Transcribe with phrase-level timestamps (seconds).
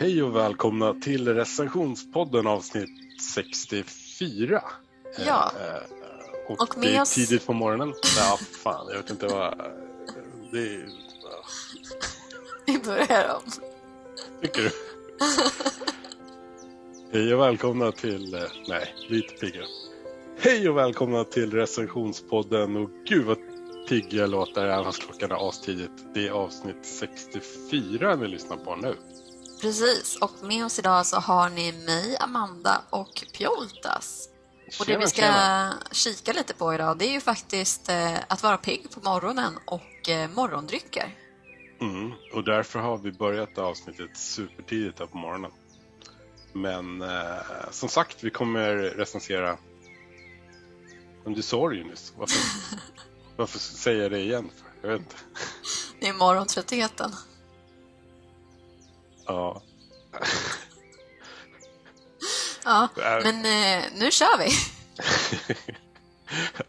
[0.00, 4.62] Hej och välkomna till recensionspodden avsnitt 64.
[5.26, 5.52] Ja.
[5.60, 5.82] Eh, eh,
[6.48, 7.94] och, Och det är oss- tidigt på morgonen.
[8.16, 9.58] Ja, fan, jag vet inte vad...
[10.52, 10.88] Det är...
[12.66, 13.50] Vi börjar om.
[14.42, 14.70] Tycker du?
[17.12, 18.46] Hej och välkomna till...
[18.68, 19.62] Nej, lite pigga.
[20.40, 23.38] Hej och välkomna till recensionspodden och gud vad
[23.88, 26.14] pigg jag låter även fast klockan är astidigt.
[26.14, 28.94] Det är avsnitt 64 ni lyssnar på nu.
[29.60, 34.28] Precis, och med oss idag så har ni mig, Amanda och Pjoltas.
[34.80, 35.32] Och det vi ska
[35.92, 40.08] kika lite på idag det är ju faktiskt eh, att vara pigg på morgonen och
[40.08, 41.16] eh, morgondrycker.
[41.80, 45.50] Mm, och därför har vi börjat avsnittet supertidigt här på morgonen.
[46.52, 49.58] Men eh, som sagt, vi kommer recensera...
[51.24, 52.12] Men du sa det ju nyss.
[52.16, 52.38] Varför,
[53.36, 54.50] varför säger jag det igen?
[54.82, 55.16] Jag vet inte.
[56.00, 57.12] Det är morgontröttheten.
[59.30, 59.62] Ja.
[62.64, 64.50] Ja, men eh, nu kör vi!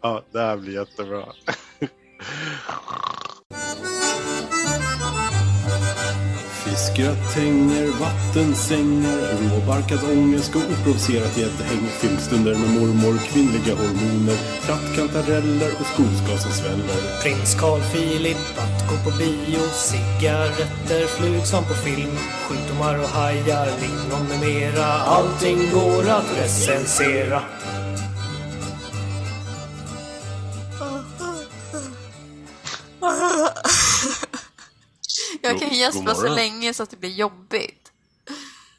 [0.00, 1.32] ja, det här blir jättebra.
[6.72, 9.20] Fiskgratänger, vattensängar,
[9.50, 11.82] råbarkad ångest och oprovocerat gäddhäng.
[12.00, 17.22] Filmstunder med mormor, kvinnliga hormoner, trattkantareller och skogsgas som sväller.
[17.22, 22.16] Prins Carl Philip att gå på bio Cigaretter, flugsvamp på film
[22.48, 27.42] Sjukdomar och hajar, lingon med mera Allting går att recensera
[35.82, 37.92] Jag God- kan god gäspa så länge så att det blir jobbigt.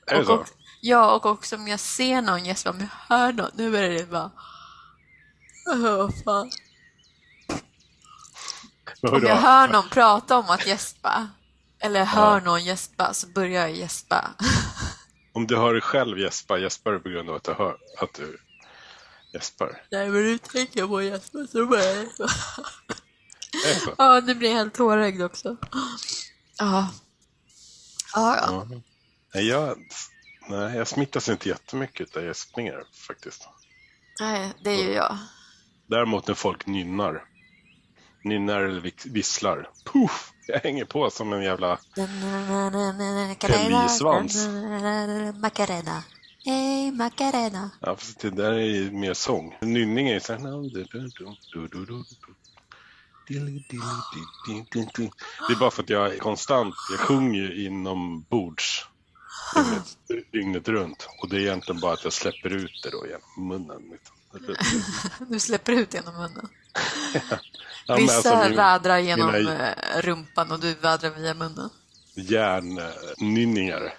[0.07, 0.53] Är det Och, så?
[0.81, 2.87] ja, och också om jag ser någon gäspa, om jag
[3.17, 4.31] hör någon, nu är det bara...
[5.69, 6.49] Åh, fan.
[9.01, 11.27] Om jag hör någon prata om att gäspa,
[11.79, 14.29] eller hör någon gäspa, så börjar jag gäspa.
[15.35, 18.13] Om du hör dig själv gäspa, gäspar du på grund av att du hör att
[18.13, 18.38] du
[19.33, 19.81] gäspar?
[19.91, 22.28] Nej, men nu tänker jag på att gäspa så börjar jag gäspa.
[23.97, 25.57] Ja, nu blir jag helt tårögd också.
[26.58, 26.90] Ja.
[28.16, 28.68] Ja, ja.
[28.69, 28.81] Ja.
[29.34, 29.78] Nej, jag,
[30.50, 33.47] nej, jag smittas inte jättemycket av gäspningar faktiskt.
[34.19, 35.18] Nej, det är ju jag.
[35.88, 37.24] Däremot när folk nynnar.
[38.24, 39.69] Nynnar eller visslar.
[39.86, 40.31] Puff!
[40.47, 41.80] Jag hänger på som en jävla...
[43.40, 44.47] Pellisvans.
[45.35, 46.03] Macarena.
[46.46, 47.70] Hej, Macarena.
[47.80, 49.58] Ja, fast det där är ju mer sång.
[49.62, 50.40] Nynning är ju så här...
[53.28, 53.35] Det
[55.53, 58.88] är bara för att jag är konstant, jag sjunger ju inombords
[59.56, 59.97] dygnet,
[60.31, 61.07] dygnet runt.
[61.22, 63.81] Och det är egentligen bara att jag släpper ut det då genom munnen.
[63.91, 64.16] Liksom.
[65.29, 66.50] Du släpper ut genom munnen.
[67.85, 71.69] Ja, Vissa alltså, vädrar genom mina- eh, rumpan och du vädrar via munnen.
[72.16, 73.94] Hjärnnynningar.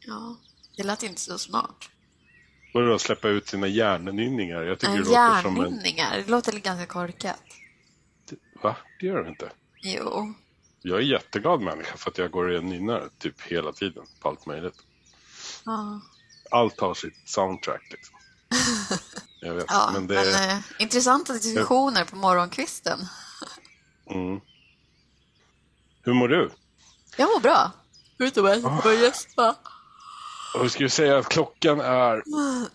[0.00, 0.36] Ja,
[0.76, 1.88] det lät inte så smart.
[2.74, 4.62] Vadå släppa ut sina hjärnnynningar?
[4.62, 5.82] Jag tycker En det låter som en...
[6.24, 7.42] Det låter ganska korkat.
[8.62, 8.76] Va?
[9.00, 9.50] Det gör det inte.
[9.82, 10.34] Jo.
[10.82, 14.46] Jag är jätteglad människa för att jag går och nynnar typ hela tiden på allt
[14.46, 14.74] möjligt.
[15.64, 16.00] Ja,
[16.50, 18.16] Allt har sitt soundtrack liksom.
[19.40, 20.50] Jag vet, ja men men, det...
[20.50, 22.98] eh, intressanta diskussioner på morgonkvisten.
[24.10, 24.40] Mm.
[26.02, 26.50] Hur mår du?
[27.16, 27.72] Jag mår bra.
[28.16, 29.56] Förutom att jag får gäspa.
[30.54, 32.22] Och vi skulle säga att klockan är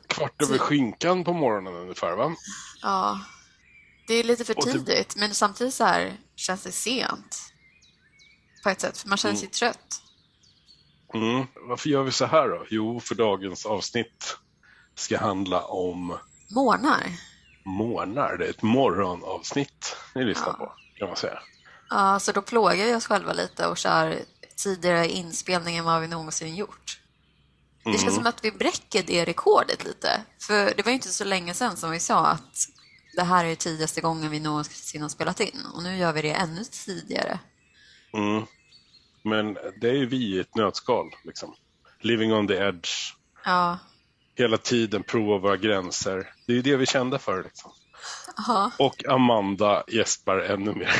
[0.07, 2.35] kvart över skinkan på morgonen ungefär va?
[2.81, 3.19] Ja,
[4.07, 7.37] det är lite för det- tidigt, men samtidigt så här känns det sent.
[8.63, 10.01] På ett sätt, för man känner sig trött.
[11.13, 11.45] Mm.
[11.55, 12.65] Varför gör vi så här då?
[12.69, 14.37] Jo, för dagens avsnitt
[14.95, 16.17] ska handla om
[16.49, 17.03] Månar.
[17.65, 18.37] månar.
[18.37, 21.39] Det är ett morgonavsnitt ni lyssnar på kan man säga.
[21.89, 24.19] Ja, så då plågar vi oss själva lite och kör
[24.55, 26.99] tidigare inspelning än vad vi någonsin gjort.
[27.83, 28.01] Det Mm.
[28.01, 30.21] känns som att vi bräcker det rekordet lite.
[30.41, 32.67] För det var ju inte så länge sedan som vi sa att
[33.15, 35.65] det här är tidigaste gången vi någonsin har spelat in.
[35.73, 37.39] Och nu gör vi det ännu tidigare.
[38.13, 38.45] Mm.
[39.23, 41.15] Men det är ju vi i ett nötskal.
[41.23, 41.55] Liksom.
[41.99, 42.89] Living on the edge.
[43.45, 43.79] Ja,
[44.35, 46.33] Hela tiden prova våra gränser.
[46.45, 47.43] Det är ju det vi kände för.
[47.43, 47.71] Liksom.
[48.37, 48.71] Aha.
[48.79, 50.95] Och Amanda gäspar ännu mer.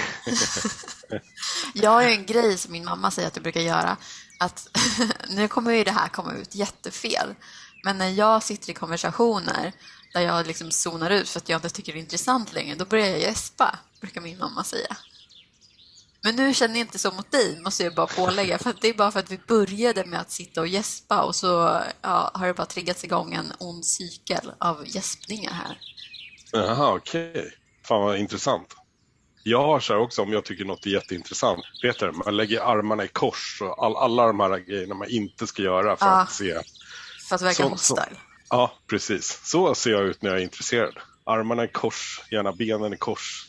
[1.73, 3.97] Jag har ju en grej som min mamma säger att jag brukar göra.
[4.39, 4.67] Att
[5.29, 7.35] nu kommer ju det här komma ut jättefel.
[7.83, 9.73] Men när jag sitter i konversationer
[10.13, 12.85] där jag liksom zonar ut för att jag inte tycker det är intressant längre, då
[12.85, 14.97] börjar jag gäspa, brukar min mamma säga.
[16.21, 18.57] Men nu känner jag inte så mot dig, måste jag bara pålägga.
[18.57, 21.81] För det är bara för att vi började med att sitta och gäspa och så
[22.01, 25.77] ja, har det bara triggats igång en ond cykel av gäspningar här.
[26.51, 27.51] Jaha, okej.
[27.85, 28.67] Fan vad intressant.
[29.43, 31.63] Jag har så här också om jag tycker något är jätteintressant.
[31.81, 35.61] Peter, man lägger armarna i kors och all, alla de här grejerna man inte ska
[35.61, 36.21] göra för Ja.
[36.21, 36.59] att se.
[37.41, 38.17] För att Så- hotstyle.
[38.49, 39.39] Ja, precis.
[39.43, 40.97] Så ser jag ut när jag är intresserad.
[41.25, 43.45] Armarna i kors, gärna benen i kors.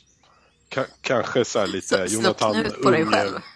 [0.70, 3.12] Ka- kanske så här lite Så, Jonathan knut på dig Unge.
[3.16, 3.38] själv.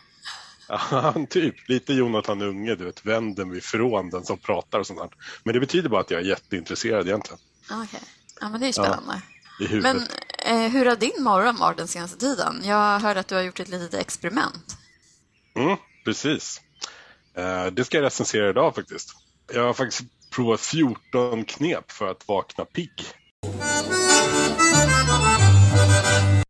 [0.91, 1.69] Ja, typ.
[1.69, 3.07] Lite Jonathan Unge, du vet.
[3.07, 5.11] Vänd den vid från den som pratar och sånt där.
[5.45, 7.39] Men det betyder bara att jag är jätteintresserad egentligen.
[7.71, 8.01] Okej.
[8.41, 9.23] Ja, men det är spännande.
[9.61, 10.09] I huvudet.
[10.43, 12.61] Men eh, hur har din morgon varit den senaste tiden?
[12.65, 14.77] Jag hörde att du har gjort ett litet experiment.
[15.57, 16.61] Mm, precis.
[17.37, 19.15] Eh, det ska jag recensera idag faktiskt.
[19.53, 23.05] Jag har faktiskt provat 14 knep för att vakna pigg.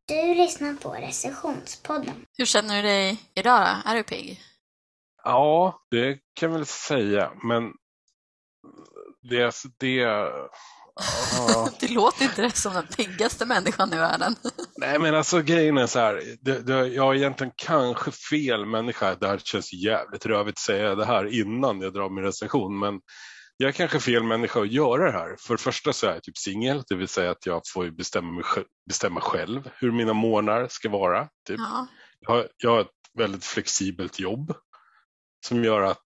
[0.07, 2.15] Du lyssnar på recensionspodden.
[2.39, 3.91] Hur känner du dig idag då?
[3.91, 4.41] Är du pigg?
[5.25, 7.73] Ja, det kan jag väl säga, men
[9.31, 9.55] det...
[9.79, 10.49] det ja.
[11.81, 14.35] Du låter inte det som den piggaste människan i världen.
[14.77, 16.23] Nej, men alltså grejen är så här.
[16.41, 19.15] Det, det, jag är egentligen kanske fel människa.
[19.15, 23.01] Det här känns jävligt rövigt att säga det här innan jag drar min recension, men
[23.61, 25.37] jag är kanske fel människa att göra det här.
[25.39, 28.33] För det första så är jag typ singel, det vill säga att jag får bestämma,
[28.33, 28.45] mig,
[28.89, 31.29] bestämma själv hur mina månader ska vara.
[31.47, 31.59] Typ.
[31.59, 31.87] Ja.
[32.21, 32.87] Jag, har, jag har ett
[33.19, 34.55] väldigt flexibelt jobb
[35.47, 36.05] som gör att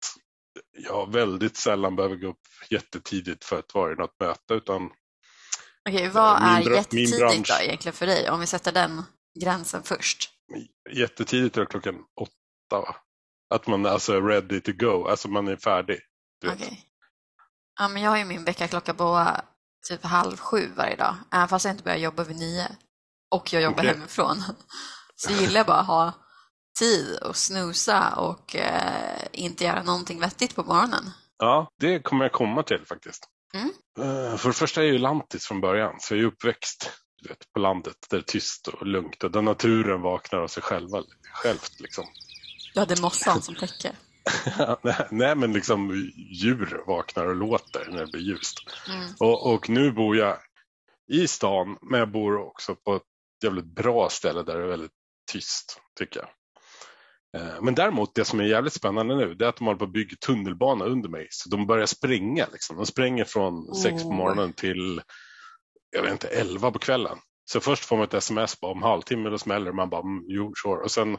[0.89, 2.41] jag väldigt sällan behöver gå upp
[2.71, 4.91] jättetidigt för att vara i något möte, utan
[5.89, 7.49] Okej, vad Min är jättetidigt bransch.
[7.59, 8.31] då egentligen för dig?
[8.31, 9.03] Om vi sätter den
[9.41, 10.31] gränsen först.
[10.91, 12.33] jättetidigt är klockan åtta.
[12.71, 12.97] Va?
[13.55, 16.01] Att man alltså är ready to go, alltså man är färdig.
[16.47, 16.92] Okej.
[17.79, 19.27] Ja, men jag har ju min väckarklocka på
[19.89, 22.69] typ halv sju varje dag, även fast jag inte börjar jobba vid nio.
[23.31, 23.91] Och jag jobbar Okej.
[23.95, 24.43] hemifrån.
[25.17, 26.13] Så gillar jag bara att ha
[26.79, 31.11] tid och snusa och eh, inte göra någonting vettigt på morgonen.
[31.39, 33.29] Ja, det kommer jag komma till faktiskt.
[33.55, 33.71] Mm.
[34.01, 36.91] Eh, För det första är jag ju lantis från början, så jag är uppväxt
[37.29, 40.63] vet, på landet där det är tyst och lugnt och där naturen vaknar av sig
[40.63, 41.03] själva,
[41.33, 41.81] självt.
[41.81, 42.05] Liksom.
[42.75, 43.93] Du hade mossan som täcke.
[45.11, 48.59] nej, men liksom djur vaknar och låter när det blir ljust.
[48.89, 49.09] Mm.
[49.21, 50.37] Och, och nu bor jag
[51.13, 53.03] i stan, men jag bor också på ett
[53.45, 54.93] jävligt bra ställe där det är väldigt
[55.33, 56.29] tyst, tycker jag.
[57.37, 59.85] Eh, Men däremot, det som är jävligt spännande nu, det är att de håller på
[59.85, 61.27] att bygga tunnelbana under mig.
[61.31, 62.47] Så de börjar spränga.
[62.53, 62.77] Liksom.
[62.77, 65.03] De spränger från sex på morgonen till,
[65.91, 67.19] jag vet inte, elva på kvällen.
[67.45, 69.73] Så först får man ett sms bara om halvtimme, då smäller.
[69.73, 70.83] Man bara, mm, jo, sure.
[70.83, 71.17] Och sen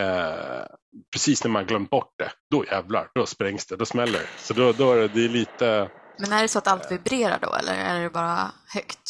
[0.00, 0.64] eh,
[1.12, 4.28] precis när man glömt bort det, då jävlar, då sprängs det, då smäller det.
[4.38, 7.38] Så då, då är det, det är lite, Men är det så att allt vibrerar
[7.42, 9.00] då, eller är det bara högt?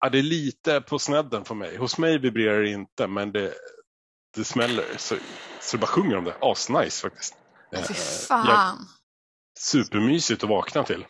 [0.00, 1.76] Ja, det är lite på snedden för mig.
[1.76, 3.54] Hos mig vibrerar det inte, men det,
[4.36, 4.84] det smäller.
[4.96, 5.16] Så,
[5.60, 6.34] så det bara sjunger om det.
[6.40, 7.34] Asnice faktiskt.
[7.72, 7.98] Men Fy Eh,
[8.28, 8.46] fan.
[8.48, 8.76] jag-
[9.58, 11.06] Supermysigt att vakna till.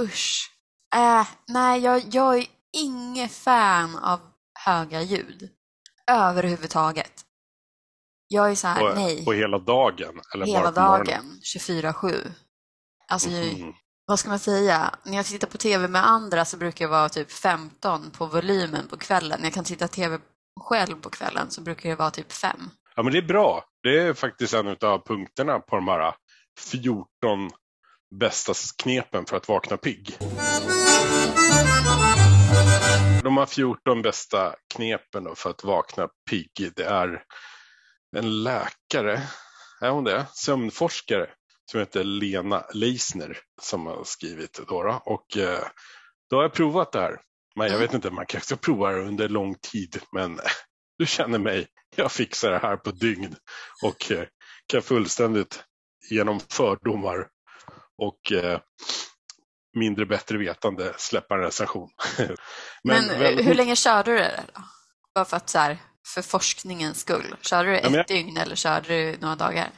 [0.00, 0.50] Usch.
[0.96, 2.46] Äh, nej, jag, jag är
[2.76, 4.20] ingen fan av
[4.64, 5.48] höga ljud.
[6.10, 7.12] Överhuvudtaget.
[8.34, 9.24] Jag är så här, På, nej.
[9.24, 10.20] på hela dagen.
[10.34, 12.32] Eller hela dagen, 24-7.
[13.08, 13.72] Alltså, jag- Mhm.
[14.06, 14.94] vad ska man säga?
[15.04, 18.88] När jag tittar på tv med andra så brukar jag vara typ 15 på volymen
[18.88, 19.38] på kvällen.
[19.40, 20.18] När jag kan titta tv
[20.60, 22.70] själv på kvällen så brukar det vara typ 5.
[22.96, 23.64] Ja, men det är bra.
[23.82, 26.14] Det är faktiskt en av punkterna på de här
[26.70, 27.50] 14
[28.20, 28.52] bästa
[28.82, 30.16] knepen för att vakna pigg.
[33.22, 37.22] De här 14 bästa knepen för att vakna pigg, det är
[38.16, 39.22] en läkare,
[39.80, 40.26] är hon det?
[40.32, 41.30] Sömnforskare
[41.70, 44.60] som heter Lena Leisner som har skrivit.
[44.68, 45.02] Då, då.
[45.04, 45.64] Och eh,
[46.30, 47.20] då har jag provat det här.
[47.56, 50.02] Men jag vet inte, man kan också prova det under lång tid.
[50.12, 50.40] Men
[50.98, 51.66] du känner mig,
[51.96, 53.36] jag fixar det här på dygn
[53.82, 54.24] och eh,
[54.66, 55.64] kan fullständigt
[56.10, 57.28] genom fördomar
[57.98, 58.60] och eh,
[59.76, 61.90] mindre bättre vetande släppa en recension.
[62.84, 64.62] Men, väl- hur länge körde du det då?
[65.14, 67.36] Bara för att så här, för forskningens skull.
[67.40, 69.70] Körde du ett Ja, jag- dygn eller körde du några dagar?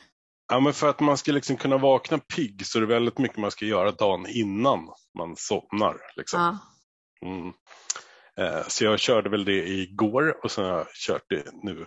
[0.48, 3.38] Ja, men för att man ska liksom kunna vakna pigg så är det väldigt mycket
[3.38, 5.96] man ska göra dagen innan man somnar.
[6.16, 6.40] Liksom.
[6.40, 6.58] Ja.
[7.28, 7.52] Mm.
[8.38, 11.86] Eh, så jag körde väl det igår och sen har jag kört det nu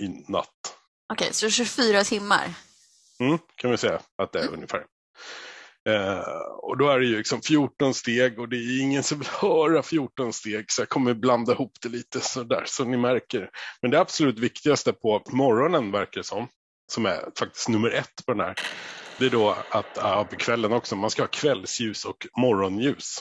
[0.00, 0.76] i natt.
[1.12, 2.54] Okej, så 24 timmar.
[3.20, 4.84] Mm, kan vi säga att det är ungefär.
[5.88, 6.18] Eh,
[6.62, 9.82] och då är det ju liksom 14 steg och det är ingen som vill höra
[9.82, 13.50] 14 steg så jag kommer blanda ihop det lite sådär så ni märker.
[13.82, 16.48] Men det absolut viktigaste på morgonen verkar det som,
[16.92, 18.54] som är faktiskt nummer ett på den här,
[19.18, 23.18] det är då att ja, på kvällen också, man ska ha kvällsljus och morgonljus.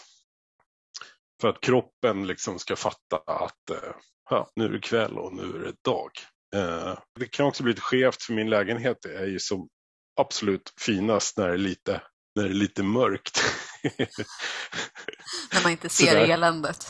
[1.41, 3.93] För att kroppen liksom ska fatta att eh,
[4.29, 6.11] ja, nu är det kväll och nu är det dag.
[6.55, 9.69] Eh, det kan också bli lite skevt för min lägenhet Det är ju som
[10.19, 12.01] absolut finast när det är lite,
[12.35, 13.43] när det är lite mörkt.
[15.53, 16.87] När man inte ser eländet.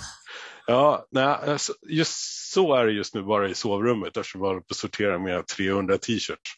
[0.67, 4.59] Ja, nej, alltså, just så är det just nu bara i sovrummet eftersom vi håller
[4.59, 6.51] på att sortera med 300 t-shirts.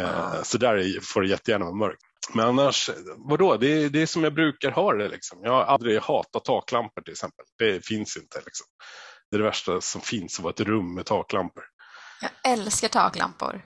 [0.00, 2.02] Eh, så där är, får det jättegärna vara mörkt.
[2.34, 5.08] Men annars, vadå, det är, det är som jag brukar ha det.
[5.08, 5.38] Liksom.
[5.42, 7.44] Jag har aldrig hatat taklampor till exempel.
[7.58, 8.42] Det finns inte.
[8.44, 8.66] Liksom.
[9.30, 11.64] Det är det värsta som finns, att vara ett rum med taklampor.
[12.20, 13.62] Jag älskar taklampor.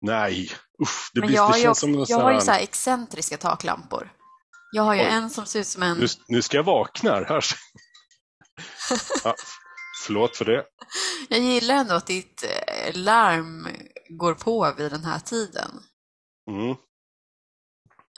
[0.00, 0.50] Nej,
[0.82, 2.60] usch, det, Men blir, jag det ju, känns som jag sån har ju så här
[2.60, 4.12] excentriska taklampor.
[4.72, 5.06] Jag har ju Oj.
[5.06, 5.98] en som ser ut som en...
[5.98, 7.26] nu, nu ska jag vakna här.
[9.24, 9.34] ja,
[10.04, 10.64] förlåt för det.
[11.28, 13.68] Jag gillar ändå att ditt eh, larm
[14.08, 15.70] går på vid den här tiden.
[16.50, 16.76] Mm.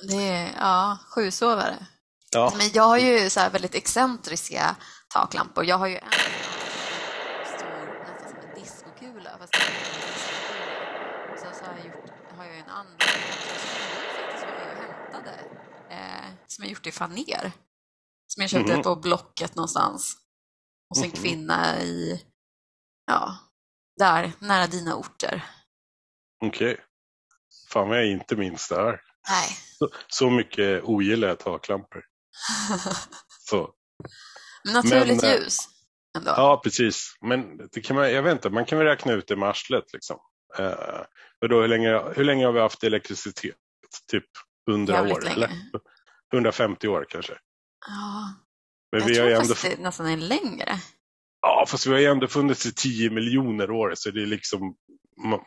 [0.08, 1.86] Det är, ja, sjusovare.
[2.30, 2.52] Ja.
[2.56, 4.76] Men jag har ju så här väldigt excentriska
[5.14, 5.64] taklampor.
[5.64, 6.10] Jag har ju en
[7.56, 9.30] stor, nästan som en diskokula.
[9.38, 11.32] Fast det är inte en diskokula.
[11.32, 14.82] Och Sen så har jag, gjort, har jag en annan som faktiskt var med och
[14.82, 15.40] hämtade.
[15.90, 17.52] Eh, som jag gjort i faner.
[18.26, 18.82] Som jag köpte Mhm.
[18.82, 20.16] på Blocket någonstans.
[20.90, 21.16] Och sen Mhm.
[21.16, 22.24] kvinna i,
[23.06, 23.36] ja,
[23.98, 25.44] där, nära dina orter.
[26.44, 26.80] Okej.
[27.72, 29.00] Fan vad jag inte minns det här.
[29.28, 29.48] Nej.
[29.78, 32.04] Så, så mycket ogillar jag taklampor.
[33.48, 33.74] Så.
[34.64, 35.58] Men naturligt Men, eh, ljus.
[36.18, 36.30] Ändå.
[36.30, 37.16] Ja, precis.
[37.20, 39.92] Men det kan man, jag vet inte, man kan väl räkna ut det med arslet.
[39.92, 40.18] Liksom.
[40.58, 41.00] Eh,
[41.40, 43.56] och då, hur, länge, hur länge har vi haft elektricitet?
[44.10, 44.24] Typ
[44.70, 45.20] 100 Jävligt år?
[45.20, 45.34] länge.
[45.36, 45.50] Eller?
[46.32, 47.32] 150 år kanske.
[47.86, 48.34] Ja,
[48.92, 50.78] Men jag vi har tror ju ändå, faktiskt det nästan är längre.
[51.42, 54.74] ja, fast vi har ju ändå funnits i 10 miljoner år, så det är liksom,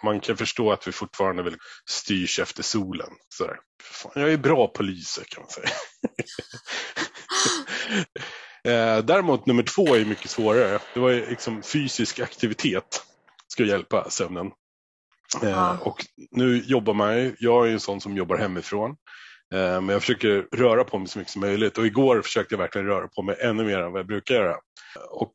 [0.03, 3.09] man, kan förstå att vi fortfarande vill styrs efter solen.
[3.29, 3.55] Så.
[3.83, 5.69] Fan, jag är bra på lyse kan man säga.
[8.97, 10.79] eh, däremot nummer två är mycket svårare.
[10.93, 13.03] Det var ju liksom fysisk aktivitet
[13.47, 14.51] ska hjälpa sömnen.
[15.43, 15.77] Eh, Ja.
[15.81, 18.89] och nu jobbar man ju, jag är ju en sån som jobbar hemifrån.
[19.53, 22.59] Eh, men jag försöker röra på mig så mycket som möjligt och igår försökte jag
[22.59, 24.55] verkligen röra på mig ännu mer än vad jag brukar göra.
[25.11, 25.33] Och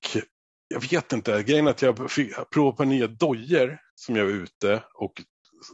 [0.69, 4.33] jag vet inte, grejen är att jag fick prova på nya dojor som jag var
[4.33, 5.13] ute och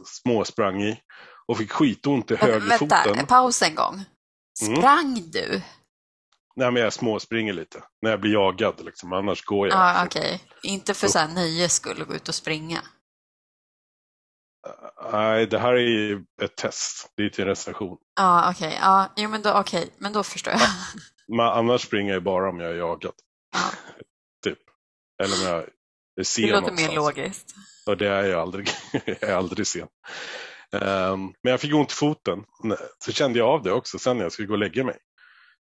[0.05, 0.99] småsprang i
[1.47, 2.89] och fick skitont i högerfoten.
[3.05, 3.93] vänta, paus en gång.
[4.61, 4.75] Mm.
[4.77, 5.61] Sprang du?
[6.55, 9.77] Nej men jag småspringer lite när jag blir jagad liksom, annars går jag.
[9.77, 10.41] Ja, okej.
[10.63, 12.81] Inte för så här nöjes skull att gå ut och springa.
[15.11, 17.13] Nej, det här är ju ett test.
[17.17, 17.97] Det är till en recension.
[18.15, 18.77] Ja, okej.
[18.81, 19.89] Ja, jo, men då, okej.
[19.97, 20.61] Men då förstår jag.
[21.37, 23.13] Men annars springer jag bara om jag är jagad.
[23.53, 23.59] Ja.
[24.43, 24.59] typ.
[25.23, 25.65] Eller om jag
[26.19, 26.89] är sen Det låter någonstans.
[26.89, 27.55] mer logiskt.
[27.87, 28.69] Och det är jag aldrig.
[29.05, 29.87] jag är aldrig sen.
[30.73, 32.43] Ehm, men jag fick ont i foten.
[32.99, 34.97] Så kände jag av det också sen när jag skulle gå och lägga mig.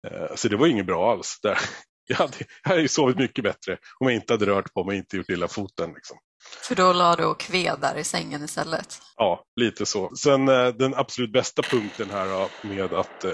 [0.07, 1.39] Eh, så det var inget bra alls.
[1.43, 1.59] Där.
[2.07, 2.33] Jag hade,
[2.63, 5.29] jag hade ju sovit mycket bättre om jag inte hade rört på mig inte gjort
[5.29, 5.93] illa foten.
[5.93, 6.17] Liksom.
[6.63, 8.99] För då la du och kved där i sängen istället.
[9.15, 10.15] Ja, lite så.
[10.15, 13.31] Sen eh, den absolut bästa punkten här med att eh,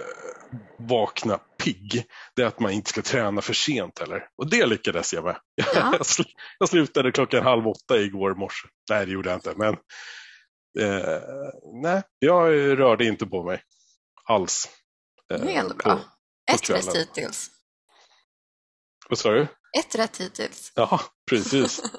[0.80, 4.28] vakna pigg, det är att man inte ska träna för sent heller.
[4.38, 5.38] Och det lyckades jag med.
[5.56, 5.66] Ja.
[5.76, 8.68] jag, sl- jag slutade klockan halv åtta igår morse.
[8.90, 9.54] Nej, det gjorde jag inte.
[9.56, 9.74] Men
[10.80, 11.20] eh,
[11.84, 12.50] nej, jag
[12.80, 13.62] rörde inte på mig
[14.26, 14.70] alls.
[15.34, 16.00] eh, Det är ändå bra.
[16.54, 16.96] Ett kvällen.
[16.96, 17.52] hittills.
[19.10, 19.48] Vad sa du?
[19.80, 20.72] Ett rätt hittills.
[20.76, 21.82] Ja, precis.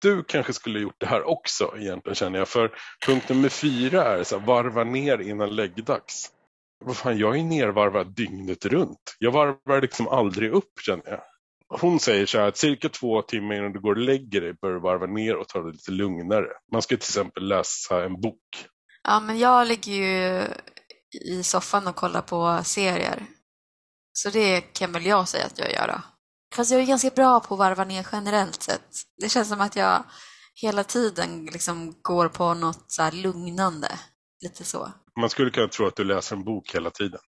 [0.00, 2.48] Du kanske skulle gjort det här också egentligen känner jag.
[2.48, 2.70] För
[3.06, 6.30] punkt nummer fyra är så här, varva ner innan läggdags.
[6.84, 9.16] Vad fan, jag är nervarvad dygnet runt.
[9.18, 11.22] Jag varvar liksom aldrig upp känner jag.
[11.80, 14.72] Hon säger så här att cirka två timmar innan du går och lägger dig bör
[14.72, 16.48] du varva ner och ta det lite lugnare.
[16.72, 18.66] Man ska till exempel läsa en bok.
[19.02, 20.42] Ja, men jag ligger ju
[21.24, 23.26] i soffan och kollar på serier.
[24.12, 26.15] Så det kan väl jag säga att jag gör då.
[26.56, 28.88] Fast jag är ganska bra på att varva ner generellt sett.
[29.20, 30.04] Det känns som att jag
[30.54, 33.98] hela tiden liksom går på något så lugnande.
[34.42, 34.92] Lite så.
[35.20, 37.20] Man skulle kunna tro att du läser en bok hela tiden.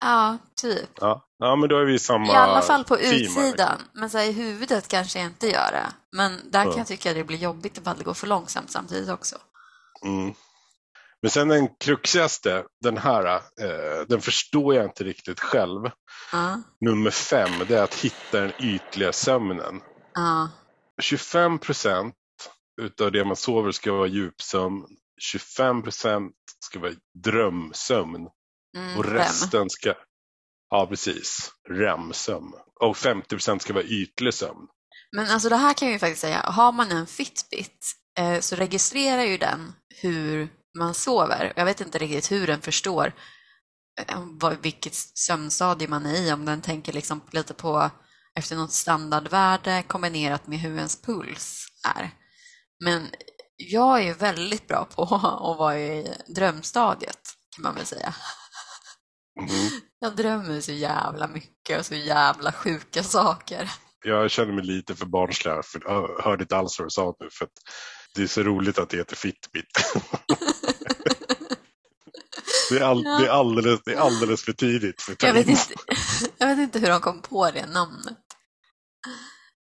[0.00, 0.90] Ja, typ.
[1.00, 3.42] Ja, ja men då är vi i samma I alla fall på liksom.
[3.42, 3.82] utsidan.
[3.92, 5.86] Men så här, i huvudet kanske jag inte gör det.
[6.16, 6.78] Men där kan Ja.
[6.78, 9.36] jag tycka att det blir jobbigt ifall det går för långsamt samtidigt också.
[10.04, 10.34] Mm.
[11.26, 15.90] Men sen den kruxigaste, den här, eh, den förstår jag inte riktigt själv.
[16.32, 19.80] Ja, Nummer fem, det är att hitta den ytliga sömnen.
[20.14, 20.50] ja,
[21.02, 22.14] 25 procent
[22.82, 24.84] utav det man sover ska vara djupsömn.
[25.20, 26.32] 25 procent
[26.64, 26.92] ska vara
[27.24, 28.28] drömsömn.
[28.76, 29.14] mm, Och fem.
[29.14, 29.94] resten ska,
[30.70, 32.52] ja precis, REM-sömn.
[32.80, 34.66] Och 50 procent ska vara ytlig sömn.
[35.16, 38.56] Men alltså det här kan jag ju faktiskt säga, har man en Fitbit eh, så
[38.56, 41.52] registrerar ju den hur man sover.
[41.56, 43.12] Jag vet inte riktigt hur den förstår
[44.00, 47.90] eh, vad, vilket sömnstadie man är i, om den tänker liksom lite på
[48.34, 51.66] efter något standardvärde kombinerat med hur ens puls
[51.96, 52.10] är.
[52.84, 53.08] Men
[53.56, 55.02] jag är ju väldigt bra på
[55.52, 57.20] att vara i drömstadiet,
[57.56, 58.14] kan man väl säga.
[59.40, 59.70] Mm.
[59.98, 63.70] Jag drömmer så jävla mycket och så jävla sjuka saker.
[64.04, 67.28] jag känner mig lite för barnslig för jag hörde inte alls vad du sa nu.
[67.32, 67.48] För
[68.14, 69.66] det är så roligt att det heter Fitbit.
[72.70, 73.18] det, är all, Ja.
[73.18, 75.02] det, är alldeles, det är alldeles för tidigt.
[75.02, 75.50] För Jag vet, in.
[75.52, 75.74] inte,
[76.38, 78.18] jag vet inte hur de kom på det namnet.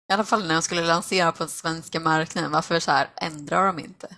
[0.10, 2.52] I alla fall när de skulle lansera på den svenska marknaden.
[2.52, 4.16] Varför så här ändrar de inte?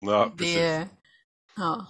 [0.00, 0.56] Ja, precis.
[0.56, 0.88] Det,
[1.56, 1.86] ja,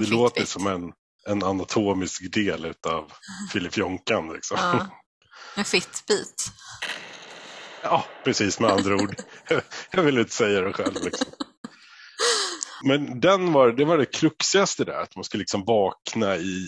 [0.00, 0.92] Det låter som en,
[1.28, 3.12] en anatomisk del utav
[3.52, 4.32] Filip Jonkan.
[4.32, 4.56] Liksom.
[4.60, 4.74] Ja.
[4.78, 4.88] Ja,
[5.56, 6.52] en Fitbit.
[8.24, 9.16] precis med andra ord.
[9.90, 10.94] Jag vill inte säga det själv.
[11.04, 11.26] Liksom.
[12.82, 16.66] Men den var, det var det kruxigaste där, att man skulle liksom vakna i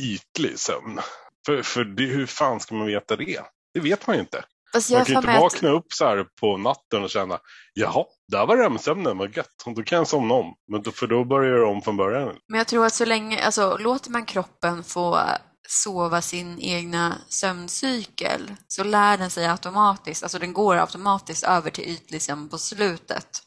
[0.00, 1.00] ytlig sömn.
[1.46, 3.40] För, för det, hur fan ska man veta det?
[3.74, 4.44] Det vet man ju inte.
[4.72, 7.38] Fast Man kan ju inte mig att, vakna upp så här på natten och känna,
[7.74, 9.64] jaha, där var REM-sömnen, vad gött.
[9.76, 10.54] Då kan jag somna om.
[10.72, 12.36] Men då, för då börjar jag om från början.
[12.48, 15.20] men jag tror att så länge, alltså låter man kroppen få
[15.68, 21.84] sova sin egna sömncykel så lär den sig automatiskt, alltså den går automatiskt över till
[21.84, 23.45] ytlig sömn på slutet.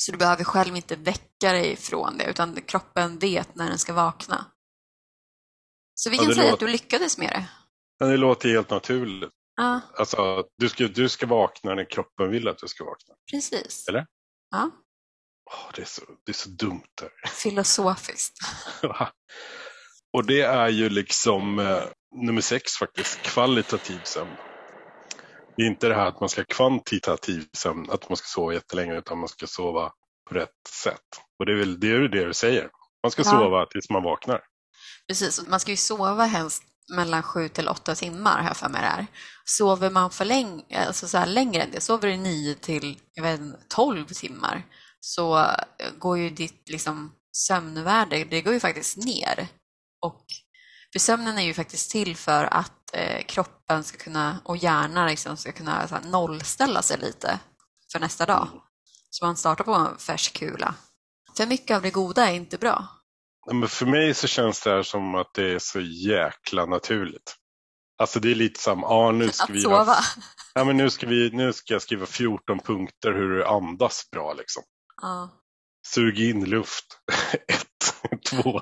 [0.00, 3.92] Så du behöver själv inte väcka dig från det, utan kroppen vet när den ska
[3.92, 4.44] vakna.
[5.94, 7.46] Så vi Ja, kan det säga att låter- du lyckades med det.
[8.00, 9.30] Men det låter helt naturligt.
[9.56, 13.14] Ja, Alltså, du ska, du ska vakna när kroppen vill att du ska vakna.
[13.30, 13.88] precis.
[13.88, 14.06] Eller?
[14.50, 14.70] Ja,
[15.50, 16.82] Åh, det, är så, det är så dumt.
[17.00, 17.10] Där.
[17.28, 18.38] filosofiskt.
[20.12, 21.82] och det är ju liksom eh,
[22.26, 24.36] nummer sex faktiskt, kvalitativ sömn.
[25.60, 28.98] Det är inte det här att man ska kvantitativ sömn, att man ska sova jättelänge,
[28.98, 29.92] utan man ska sova
[30.28, 31.06] på rätt sätt.
[31.38, 32.70] Och det är väl det, är det du säger.
[33.02, 33.30] Man ska Ja.
[33.30, 34.40] sova tills man vaknar.
[35.08, 36.62] Precis, man ska ju sova helst
[36.96, 39.06] mellan sju till åtta timmar, jag för mig det här.
[39.44, 43.22] Sover man för länge, alltså så här längre än det, sover du nio till jag
[43.22, 44.62] vet, inte, 12 timmar,
[45.00, 45.54] så eh,
[45.98, 49.48] går ju ditt liksom, sömnvärde, det går ju faktiskt ner.
[50.06, 50.24] Och
[50.92, 55.36] för sömnen är ju faktiskt till för att eh, kroppen ska kunna, och hjärnan liksom,
[55.36, 57.40] ska kunna så här, nollställa sig lite
[57.92, 58.48] för nästa dag.
[59.10, 60.74] Så man startar på en färsk kula.
[61.36, 62.86] För mycket av det goda är inte bra.
[63.46, 67.36] Ja, Men för mig så känns det här som att det är så jäkla naturligt.
[67.98, 69.96] Alltså det är lite som, ja nu ska vi sova.
[70.54, 74.32] Ja, men nu ska, vi, nu ska jag skriva 14 punkter hur du andas bra
[74.32, 74.62] liksom.
[75.02, 75.30] Ja.
[75.86, 76.84] Sug in luft.
[78.30, 78.60] Två,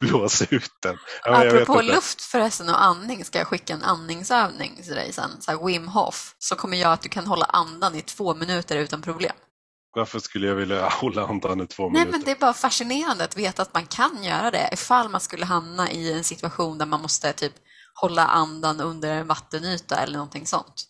[0.00, 0.96] blås ut den.
[1.24, 5.50] Ja, Apropå luft förresten och andning ska jag skicka en andningsövning till dig sen, så
[5.50, 9.02] här Wim Hof, så kommer jag att du kan hålla andan i två minuter utan
[9.02, 9.32] problem.
[9.94, 12.10] Varför skulle jag vilja hålla andan i två Nej minuter?
[12.12, 15.44] men det är bara fascinerande att veta att man kan göra det ifall man skulle
[15.44, 17.52] hamna i en situation där man måste typ
[17.94, 20.84] hålla andan under en vattenyta eller någonting sånt.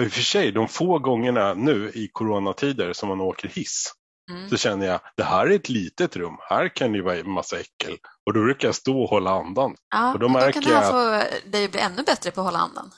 [0.00, 3.92] I och för sig, de få gångerna nu i coronatider som man åker hiss
[4.30, 4.48] Mm.
[4.50, 6.36] så känner jag, det här är ett litet rum.
[6.50, 7.96] Här kan det ju vara en massa äckel.
[8.26, 9.74] Och då brukar jag stå och hålla andan.
[9.90, 12.02] Ja, Och då och då märker kan det här jag få dig att bli ännu
[12.02, 12.90] bättre på att hålla andan.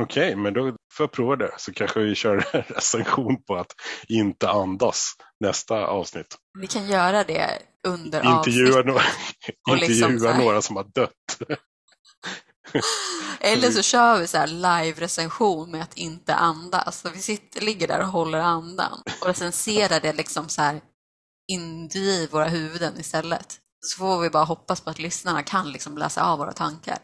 [0.00, 0.62] Okej, men då
[0.94, 1.54] får jag prova det.
[1.58, 3.72] Så kanske vi kör en recension på att
[4.08, 6.36] inte andas nästa avsnitt.
[6.60, 7.58] Vi kan göra det
[7.88, 8.86] under Intervjua, avsnitt.
[8.86, 9.02] några,
[9.70, 11.12] Och liksom intervjua här- några som har dött.
[13.40, 17.00] Eller så kör vi så här live-recension med att inte andas.
[17.00, 20.80] Så vi sitter, ligger där och håller andan och recenserar det liksom så här
[21.52, 23.58] inuti våra huvuden istället.
[23.80, 26.98] Så får vi bara hoppas på att lyssnarna kan liksom läsa av våra tankar.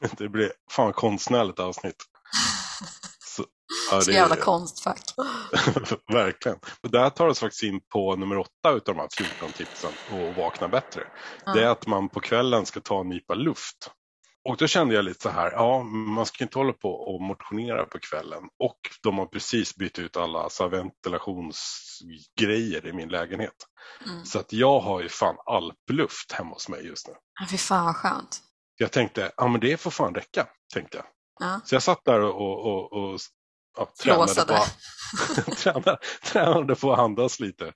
[0.18, 1.96] Det blir fan konstnärligt avsnitt.
[3.36, 3.44] Så,
[3.90, 5.00] ja, Så det jävla är, konstfack.
[6.12, 6.58] verkligen.
[6.80, 10.34] Och där tar oss faktiskt in på nummer åtta utav de här 14 tipsen och
[10.34, 11.02] vakna bättre.
[11.54, 13.90] Det är att man på kvällen ska ta en nypa luft.
[14.48, 17.84] Och då kände jag lite så här, ja man ska inte hålla på och motionera
[17.84, 18.42] på kvällen.
[18.58, 23.54] Och de har precis bytt ut alla alltså, ventilationsgrejer i min lägenhet.
[24.06, 24.24] Mm.
[24.24, 27.14] Så att jag har ju fan alpluft hemma hos mig just nu.
[27.40, 28.40] Ja, Fy fan vad skönt.
[28.76, 31.06] Jag tänkte, ja men det får fan räcka, tänkte jag.
[31.40, 31.60] Ja.
[31.64, 33.20] Så jag satt där och, och, och
[33.76, 34.60] ja, tränade, Flåsade.
[35.46, 37.72] på, tränade, tränade på att andas lite.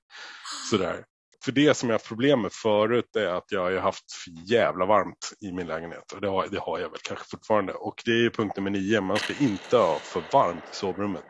[0.70, 1.04] Sådär.
[1.48, 4.52] För det som jag har haft problem med förut är att jag har haft för
[4.52, 6.12] jävla varmt i min lägenhet.
[6.12, 7.72] Och det har, det har jag väl kanske fortfarande.
[7.72, 11.24] Och det är ju punkt nummer nio, man ska inte ha för varmt i sovrummet.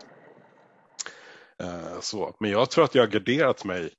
[1.62, 2.36] Eh, så.
[2.40, 3.90] Men jag tror att jag har garderat mig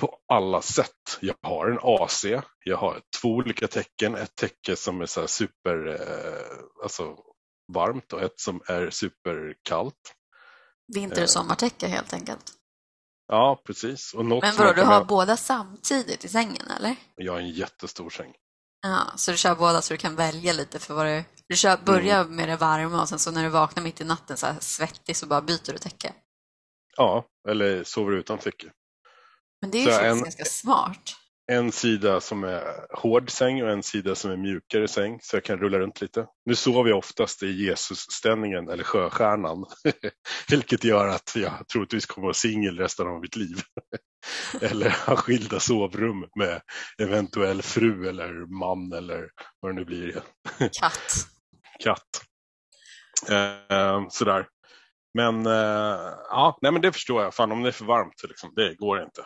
[0.00, 1.18] på alla sätt.
[1.20, 2.24] Jag har en AC,
[2.64, 4.14] jag har två olika tecken.
[4.14, 7.16] Ett täcke som är så super eh, alltså
[7.72, 10.14] varmt och ett som är superkallt.
[10.94, 12.61] Vinter och sommartäcke helt enkelt.
[13.32, 14.14] Ja, precis.
[14.14, 16.96] Men vadå, du har ha- båda samtidigt i sängen eller?
[17.16, 18.32] Jag har en jättestor säng.
[18.82, 21.24] Ja, så du kör båda så du kan välja lite för vad du...
[21.48, 22.36] Du kör, börjar Mm.
[22.36, 25.16] med det varma och sen så när du vaknar mitt i natten så här svettig
[25.16, 26.12] så bara byter du täcke.
[26.96, 28.66] Ja, eller sover utan täcke.
[29.60, 31.16] Men det är ju Så faktiskt en- ganska smart.
[31.46, 35.44] En sida som är hård säng och en sida som är mjukare säng så jag
[35.44, 36.26] kan rulla runt lite.
[36.44, 39.64] Nu sover jag oftast i Jesusställningen eller sjöstjärnan,
[40.48, 43.56] vilket gör att jag troligtvis kommer att vara singel resten av mitt liv.
[44.60, 46.60] eller ha skilda sovrum med
[46.98, 49.28] eventuell fru eller man eller
[49.60, 50.12] vad det nu blir.
[50.58, 51.26] Katt.
[51.84, 52.22] Katt.
[53.30, 54.46] Eh, sådär.
[55.14, 57.34] Men eh, ja, nej men det förstår jag.
[57.34, 59.22] Fan om det är för varmt, liksom, det går inte.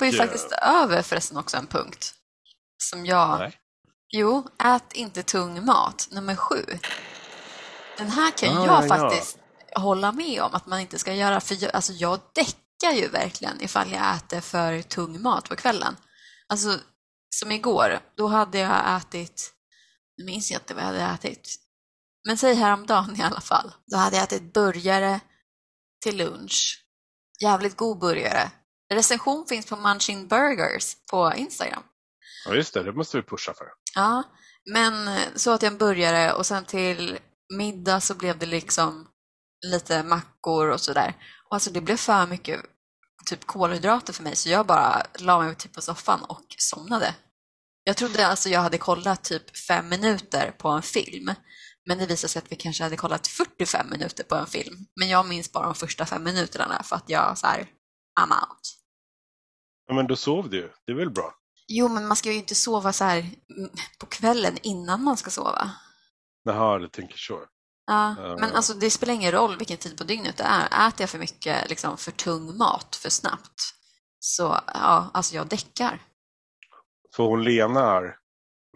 [0.00, 2.14] Hoppar ju faktiskt över förresten också en punkt.
[2.78, 3.38] Som jag...
[3.38, 3.56] Nej.
[4.12, 6.64] Jo, ät inte tung mat, nummer sju.
[7.98, 8.88] Den här kan Ah, jag ja.
[8.88, 9.38] faktiskt
[9.74, 11.40] hålla med om att man inte ska göra.
[11.40, 15.96] För jag, alltså jag däckar ju verkligen ifall jag äter för tung mat på kvällen.
[16.48, 16.78] Alltså,
[17.30, 19.52] som igår, då hade jag ätit,
[20.16, 21.56] nu minns jag inte vad jag hade ätit,
[22.26, 23.72] men säg häromdagen i alla fall.
[23.86, 25.20] Då hade jag ätit burgare
[26.02, 26.84] till lunch.
[27.42, 28.50] Jävligt god burgare.
[28.94, 31.82] Recension finns på Munching Burgers på Instagram.
[32.44, 33.66] Ja just det, det måste vi pusha för.
[33.94, 34.22] Ja,
[34.72, 37.18] men så åt jag burgare och sen till
[37.54, 39.08] middag så blev det liksom
[39.66, 41.14] lite mackor och sådär.
[41.48, 42.60] Och alltså det blev för mycket
[43.26, 47.14] typ kolhydrater för mig så jag bara la mig typ på soffan och somnade.
[47.84, 51.30] Jag trodde alltså jag hade kollat typ fem minuter på en film.
[51.86, 54.86] Men det visade sig att vi kanske hade kollat 45 minuter på en film.
[55.00, 57.68] Men jag minns bara de första fem minuterna för att jag så här,
[58.20, 58.79] I'm out.
[59.90, 60.70] Ja, men då sov du ju.
[60.86, 61.34] Det är väl bra?
[61.68, 65.30] Jo, men man ska ju inte sova så här mm, på kvällen innan man ska
[65.30, 65.70] sova.
[66.44, 67.44] Jaha, du tänker så.
[67.86, 70.88] Ja, men alltså det spelar ingen roll vilken tid på dygnet det är.
[70.88, 73.74] Äter jag för mycket liksom, för tung mat för snabbt
[74.18, 76.02] så ja, alltså jag däckar.
[77.16, 78.16] För hon Lena här,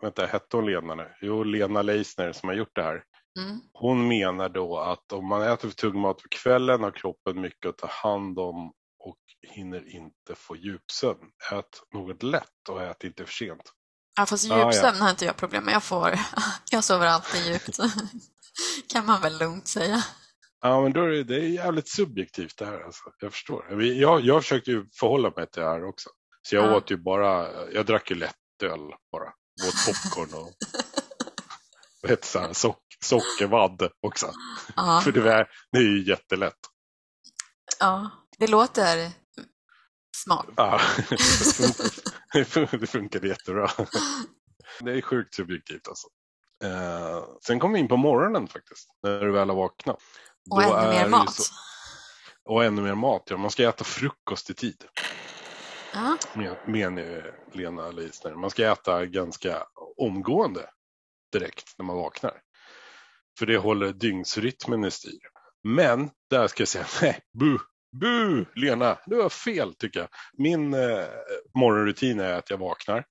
[0.02, 1.14] vänta, hette hon Lena nu?
[1.20, 3.04] Jo, Lena Leisner som har gjort det här.
[3.38, 3.60] Mm.
[3.72, 7.68] Hon menar då att om man äter för tung mat på kvällen har kroppen mycket
[7.68, 8.72] att ta hand om
[9.50, 11.20] hinner inte få djupsömn.
[11.52, 13.72] Ät något lätt och ät inte för sent.
[14.16, 14.72] Ja, fast Ja, ja.
[14.72, 15.74] djupsömn har inte jag problem med.
[15.74, 16.18] Jag, får,
[16.70, 17.78] jag sover alltid djupt.
[18.92, 20.04] kan man väl lugnt säga.
[20.60, 22.80] Ja, men då är det, det är jävligt subjektivt det här.
[22.80, 23.02] Alltså.
[23.20, 23.82] Jag förstår.
[23.82, 26.10] Jag, jag försökte ju förhålla mig till det här också.
[26.42, 26.76] Så jag Ja.
[26.76, 28.80] åt ju bara, jag drack ju lättöl
[29.12, 29.32] bara.
[29.68, 30.52] Åt popcorn och
[32.08, 34.32] det, så här, sock, sockervadd också.
[34.76, 36.58] Ja, För det är, det är ju jättelätt.
[37.80, 38.10] ja.
[38.38, 39.10] det låter
[40.24, 40.46] smart.
[40.56, 40.80] Ja,
[42.80, 43.70] det funkade jättebra.
[44.80, 46.08] Det är sjukt subjektivt alltså.
[46.64, 49.96] Eh, sen kom vi in på morgonen faktiskt, när du väl har vaknat.
[50.50, 51.34] Och Då ännu mer mat.
[51.34, 51.54] så-
[52.44, 53.36] och ännu mer mat, ja.
[53.36, 54.84] Man ska äta frukost i tid,
[55.94, 56.16] Ja.
[56.34, 58.34] men- menar Lena Leisner.
[58.34, 59.62] Man ska äta ganska
[59.96, 60.70] omgående
[61.32, 62.40] direkt när man vaknar.
[63.38, 65.20] För det håller dygnsrytmen i styr.
[65.64, 67.58] Men där ska jag säga, nej, bu,
[68.00, 70.08] bu, Lena, du har fel tycker jag.
[70.32, 71.06] Min eh,
[71.54, 73.04] morgonrutin är att jag vaknar.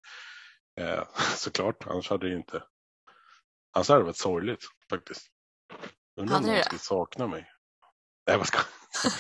[0.79, 1.03] Eh,
[1.35, 2.63] såklart, annars hade det ju inte,
[3.73, 5.27] annars hade det varit sorgligt faktiskt.
[6.19, 7.49] Undrar om någon skulle sakna mig.
[8.27, 8.59] Nej, vad ska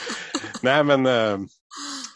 [0.61, 1.39] Nej, men, eh,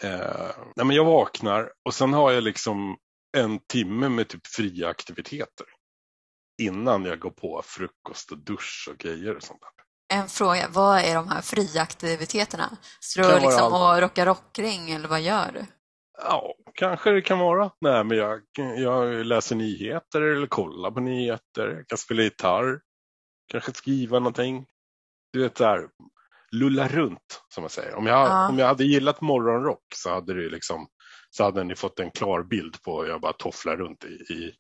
[0.04, 2.98] eh, nej, men jag vaknar och sen har jag liksom
[3.38, 5.66] en timme med typ fria aktiviteter.
[6.62, 9.77] Innan jag går på frukost och dusch och grejer och sånt där.
[10.14, 12.78] En fråga, vad är de här fria aktiviteterna?
[13.00, 15.66] Står du liksom och rockar rockring eller vad gör du?
[16.24, 17.72] Ja, kanske det kan vara.
[17.82, 18.42] Nej, men jag,
[18.78, 21.68] jag läser nyheter eller kollar på nyheter.
[21.76, 22.80] Jag kan spela gitarr.
[23.52, 24.66] Kanske skriva någonting.
[25.34, 25.88] Du vet där,
[26.52, 27.96] lulla runt som man säger.
[27.96, 28.50] Om jag, Ja.
[28.50, 30.88] om jag hade gillat morgonrock så hade det liksom
[31.30, 34.54] så hade ni fått en klar bild på hur jag bara tofflar runt i, i,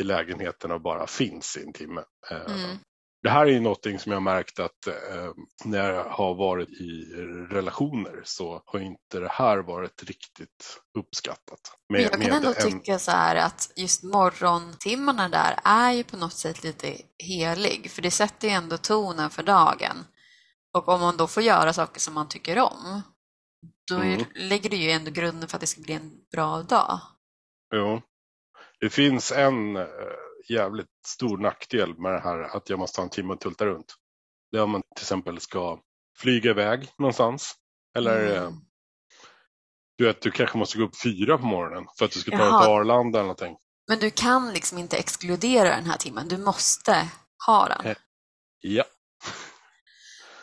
[0.00, 2.02] i lägenheten och bara finns i en timme.
[2.30, 2.76] Eh, Mm.
[3.24, 5.32] Det här är ju någonting som jag har märkt att eh,
[5.64, 7.04] när jag har varit i
[7.50, 11.60] relationer så har inte det här varit riktigt uppskattat.
[11.88, 16.16] Men jag kan ändå en- tycka så här att just morgontimmarna där är ju på
[16.16, 20.04] något sätt lite helig, för det sätter ju ändå tonen för dagen.
[20.76, 23.02] Och om man då får göra saker som man tycker om,
[23.90, 24.24] då är, Mm.
[24.34, 27.00] lägger det ju ändå grunden för att det ska bli en bra dag.
[27.74, 28.02] Jo.
[28.80, 29.86] Det finns en eh,
[30.48, 33.94] jävligt stor nackdel med det här att jag måste ha en timme att tulta runt.
[34.52, 35.78] Det är om man till exempel ska
[36.18, 37.54] flyga iväg någonstans.
[37.96, 38.54] Eller eh, Mm.
[39.98, 42.36] du vet, du kanske måste gå upp fyra på morgonen för att du ska ta
[42.36, 43.56] dig till Arlanda eller någonting.
[43.88, 47.08] Men du kan liksom inte exkludera den här timmen, du måste
[47.46, 47.86] ha den.
[47.86, 47.96] Eh.
[48.60, 48.84] Ja.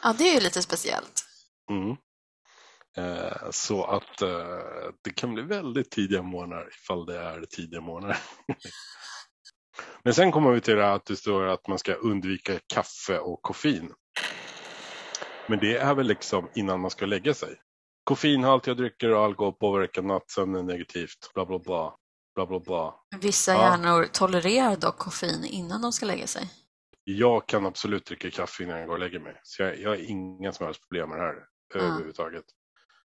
[0.04, 1.24] Ja, det är ju lite speciellt.
[1.70, 1.96] Mm.
[2.98, 4.60] Eh, så att eh,
[5.04, 8.18] det kan bli väldigt tidiga morgnar ifall det är tidiga morgnar.
[10.04, 13.42] Men sen kommer vi till det att det står att man ska undvika kaffe och
[13.42, 13.94] koffein.
[15.48, 17.56] Men det är väl liksom innan man ska lägga sig.
[18.04, 21.32] Koffeinhaltiga drycker och alkohol påverkar nattsömnen negativt.
[21.34, 21.96] Bla bla bla.
[22.36, 22.96] bla, bla, bla.
[23.22, 23.62] Vissa Ja.
[23.62, 26.50] hjärnor tolererar dock koffein innan de ska lägga sig.
[27.04, 29.40] Jag kan absolut dricka kaffe innan jag går och lägger mig.
[29.44, 31.36] Så jag, jag har inga som helst problem med det här
[31.76, 32.44] överhuvudtaget.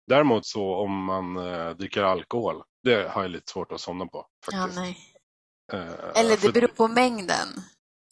[0.06, 4.26] Däremot så om man eh, dricker alkohol, det har jag lite svårt att somna på.
[4.52, 4.78] Ja, Faktiskt.
[4.80, 4.98] nej.
[5.72, 7.48] Eh, Eller det beror på mängden.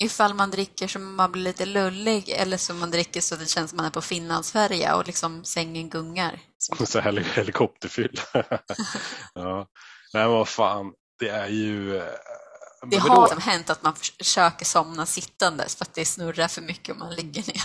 [0.03, 3.71] Ifall man dricker så man blir lite lullig eller så man dricker så det känns
[3.71, 6.41] som man är på Finlandsfärja och liksom sängen gungar.
[6.87, 8.21] Så heli- helikopterfyll.
[9.35, 9.67] ja.
[10.15, 11.97] Nej vad fan, det är ju...
[11.97, 12.05] eh,
[12.91, 16.93] Det har liksom hänt att man försöker somna sittandes för att det snurrar för mycket
[16.93, 17.63] om man ligger ner.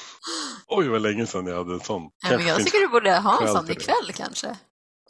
[0.66, 2.02] Oj vad länge sedan jag hade en sån.
[2.22, 4.56] Ja, men jag tycker du borde ha en sån ikväll kanske.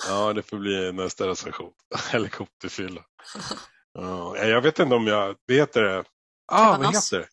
[0.09, 1.73] Ja, det får bli nästa recension.
[2.11, 3.01] Helikopterfylla.
[3.99, 6.05] Ja, jag vet inte om jag, heter det?
[6.53, 7.29] Ah, vad heter det?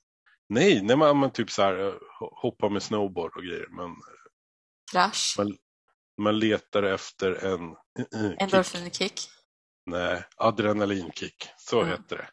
[0.49, 3.67] Nej, när man, man typ så här eh, ho- hoppar med snowboard och grejer.
[3.69, 3.89] Men
[4.91, 5.35] Krasch.
[5.37, 5.57] man,
[6.21, 8.41] man letar efter en kick.
[8.41, 9.29] Endorfinkick.
[9.85, 11.49] Nej, adrenalinkick.
[11.57, 11.91] Så Mm.
[11.91, 12.29] heter det.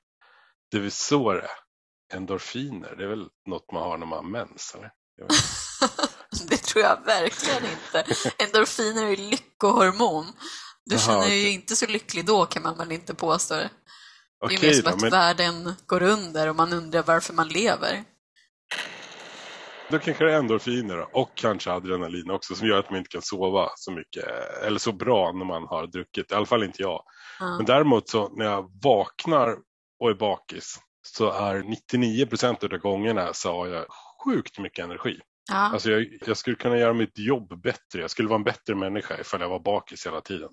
[0.71, 1.49] Det är väl så det.
[2.15, 4.75] Endorfiner, det är väl något man har när man har mens?
[4.75, 4.91] Eller?
[6.49, 8.05] Det tror jag verkligen inte.
[8.45, 10.27] Endorfiner är lyckohormon.
[10.85, 11.55] Du Jaha, känner ju okej.
[11.55, 13.71] inte så lycklig då kan man väl inte påstå det.
[14.41, 17.35] Det är mer Okej som då, att men världen går under och man undrar varför
[17.35, 18.05] man lever.
[19.91, 23.23] då kanske det är endorfiner och kanske adrenalin också som gör att man inte kan
[23.23, 24.25] sova så mycket
[24.67, 26.33] eller så bra när man har druckit.
[26.33, 27.03] I alla fall inte jag.
[27.41, 27.57] Ja.
[27.57, 29.57] Men däremot så när jag vaknar
[30.01, 33.87] och är bakis så är 99 procent av gångerna så har jag
[34.25, 35.21] sjukt mycket energi.
[35.51, 35.57] Ja.
[35.57, 38.01] Alltså jag, jag skulle kunna göra mitt jobb bättre.
[38.01, 40.51] Jag skulle vara en bättre människa ifall jag var bakis hela tiden.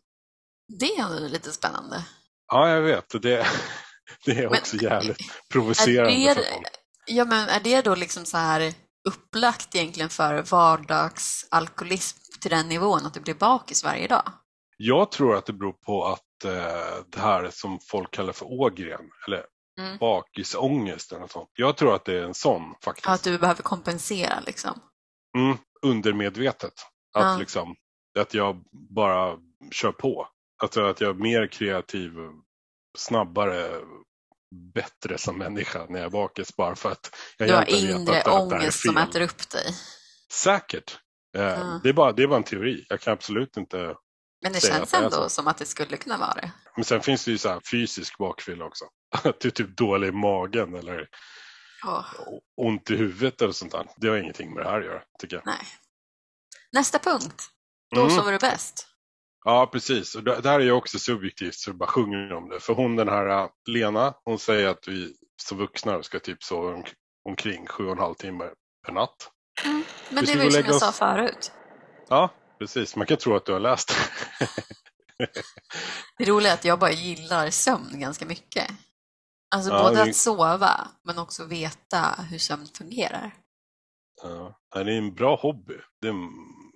[0.79, 2.05] Det är lite spännande.
[2.47, 3.09] Ja, jag vet.
[3.09, 3.19] Det,
[4.25, 5.17] det är Men- också jävligt
[5.51, 6.67] provocerande Är för det, folk.
[7.07, 8.73] ja, men är det då liksom så här
[9.09, 14.23] upplagt egentligen för vardagsalkoholism till den nivån att du blir bakis varje dag?
[14.77, 19.01] Jag tror att det beror på att eh, det här som folk kallar för ågren,
[19.27, 19.45] eller
[19.79, 19.97] Mm.
[19.97, 21.49] bakisångest eller något sånt.
[21.53, 23.07] Jag tror att det är en sån faktiskt.
[23.07, 24.79] Att du behöver kompensera liksom?
[25.37, 26.73] Mm, undermedvetet.
[27.15, 27.37] Att, Ja.
[27.37, 27.75] liksom,
[28.19, 28.63] att jag
[28.95, 29.37] bara
[29.71, 30.27] kör på.
[30.57, 32.11] Alltså att jag är mer kreativ,
[32.97, 33.81] snabbare,
[34.73, 38.21] bättre som människa när jag är bakis bara för att jag Du har vet inre
[38.21, 39.73] att, ångest som äter upp dig.
[40.31, 40.99] Säkert.
[41.37, 41.79] Eh, Ja.
[41.83, 42.85] det, är bara, det är bara en teori.
[42.89, 43.95] Jag kan absolut inte...
[44.41, 45.29] Men det säga känns ändå så.
[45.29, 46.51] som att det skulle kunna vara det.
[46.75, 48.85] Men sen finns det ju så fysisk bakfylla också.
[49.23, 51.07] Att du är typ dålig i magen eller
[51.85, 52.05] Åh,
[52.61, 53.87] ont i huvudet eller sånt där.
[53.97, 55.45] Det har ingenting med det här att göra, tycker jag.
[55.45, 55.59] nej.
[56.71, 57.43] Nästa punkt.
[57.95, 58.15] Då Mm.
[58.17, 58.87] sover du bäst.
[59.49, 60.15] Ja, precis.
[60.15, 62.59] Och det, här är ju också subjektivt så jag bara sjunger om det.
[62.59, 66.73] För hon den här äh, Lena, hon säger att vi som vuxna ska typ sova
[66.73, 66.83] om,
[67.29, 68.49] omkring sju och en halv timme
[68.85, 69.31] per natt.
[70.09, 70.97] Men Vi det väl och som jag sa oss.
[70.97, 71.51] förut.
[72.09, 72.29] Ja,
[72.59, 72.95] precis.
[72.95, 74.47] Man kan tro att du har läst det.
[76.17, 78.67] Det roliga är att jag bara gillar sömn ganska mycket.
[79.55, 83.31] Alltså Ja, både det- att sova, men också veta hur sömn fungerar.
[84.23, 84.59] ja.
[84.73, 85.73] Det är en bra hobby.
[86.01, 86.07] Det,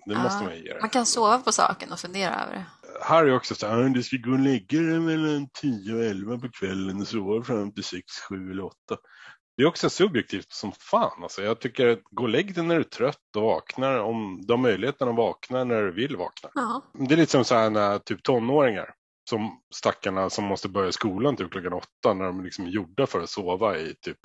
[0.06, 0.82] det måste man ge det.
[0.82, 2.66] Man kan sova på saken och fundera över det.
[3.04, 6.38] Här är också så här, du ska gå och lägga dig mellan 10 och 11
[6.38, 8.76] på kvällen och sova fram till 6, 7 eller 8.
[9.58, 11.24] Det är också subjektivt som fan.
[11.24, 14.42] Alltså, jag tycker att gå och lägg dig när du är trött och vaknar om
[14.42, 16.50] du har möjligheten att vakna när du vill vakna.
[16.54, 18.94] Ja, Det är lite som så här när typ tonåringar
[19.30, 23.20] som stackarna som måste börja skolan typ klockan åtta när de liksom är gjorda för
[23.20, 24.18] att sova i typ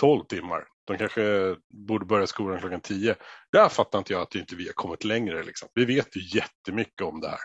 [0.00, 0.64] 12 timmar.
[0.84, 1.56] De kanske
[1.88, 3.16] borde börja skolan klockan 10.
[3.52, 5.42] Där fattar inte jag att inte vi har kommit längre.
[5.42, 5.68] Liksom.
[5.74, 7.38] Vi vet ju jättemycket om det här.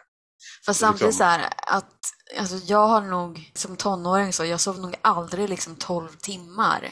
[0.66, 1.94] fast samtidigt liksom- så här att
[2.40, 6.92] alltså jag har nog som tonåring så, jag sov nog aldrig liksom 12 timmar.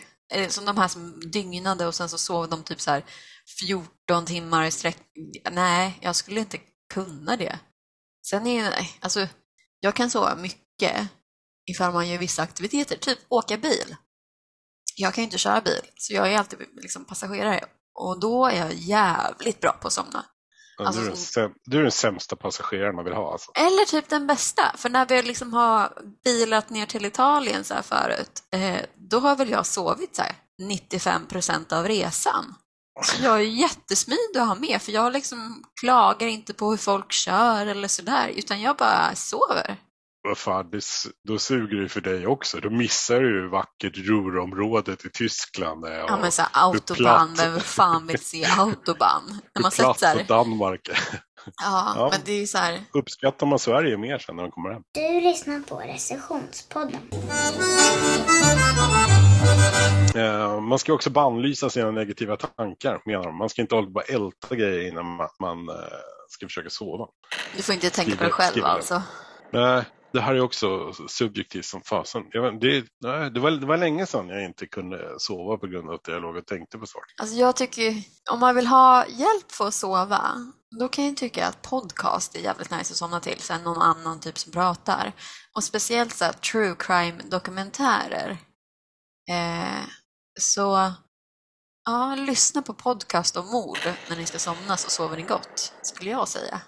[0.50, 3.04] Som de här som dygnade och sen så sov de typ så här
[3.60, 4.98] 14 timmar i sträck.
[5.52, 6.58] Nej, jag skulle inte
[6.94, 7.60] kunna det.
[8.26, 9.28] Sen är ju, alltså,
[9.80, 11.08] jag kan sova mycket
[11.72, 13.96] ifall man gör vissa aktiviteter, typ åka bil.
[14.96, 17.60] Jag kan ju inte köra bil, så jag är alltid liksom passagerare
[17.96, 20.26] och då är jag jävligt bra på att somna.
[20.78, 23.32] Ja, Alltså du, är den som- säm- du är den sämsta passageraren man vill ha.
[23.32, 23.52] Alltså.
[23.56, 27.82] Eller typ den bästa, för när vi liksom har bilat ner till Italien så här
[27.82, 32.56] förut, eh, då har väl jag sovit så här 95 procent av resan.
[33.04, 37.12] Så jag är jättesmidig att ha med, för jag liksom klagar inte på hur folk
[37.12, 39.78] kör eller sådär, utan jag bara sover.
[40.26, 40.84] Vad fan, det,
[41.28, 42.60] då suger det för dig också.
[42.60, 45.86] Då missar du ju vackert Ruhrområdet i Tyskland.
[45.88, 49.40] Ja, och men så här, autobahn, vem fan vill se autobahn?
[49.56, 50.98] När man sett platt så här, och Danmark är.
[51.62, 52.10] ja, Ja.
[52.12, 54.82] men det är ju så här, Uppskattar man Sverige mer sen när man kommer hem?
[54.94, 57.02] Du lyssnar på recensionspodden.
[60.16, 63.38] Eh, man ska också bannlysa sina negativa tankar, menar de.
[63.38, 65.76] Man ska inte hålla på och älta grejer innan man, man eh,
[66.30, 67.08] ska försöka sova.
[67.56, 69.02] du får inte tänka på dig själv alltså.
[69.52, 69.84] Nej,
[70.16, 72.24] det här är också subjektivt som fasen.
[72.32, 72.40] Det,
[73.30, 76.22] det, var, det var länge sedan jag inte kunde sova på grund av att jag
[76.22, 77.16] låg och tänkte på saker.
[77.22, 81.48] Alltså jag tycker, om man vill ha hjälp för att sova, då kan jag tycka
[81.48, 85.12] att podcast är jävligt nice att somna till, sen någon annan typ som pratar.
[85.56, 88.38] Och speciellt så här, true crime-dokumentärer.
[89.30, 89.86] Eh,
[90.40, 90.94] så,
[91.86, 96.10] ja, lyssna på podcast om mord när ni ska somna så sover ni gott, skulle
[96.12, 96.62] jag säga.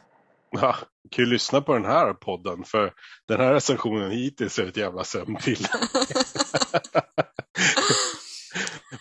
[0.52, 0.76] Ja,
[1.12, 2.94] kan ju lyssna på den här podden för
[3.28, 5.68] den här recensionen hittills är ett jävla sömn till.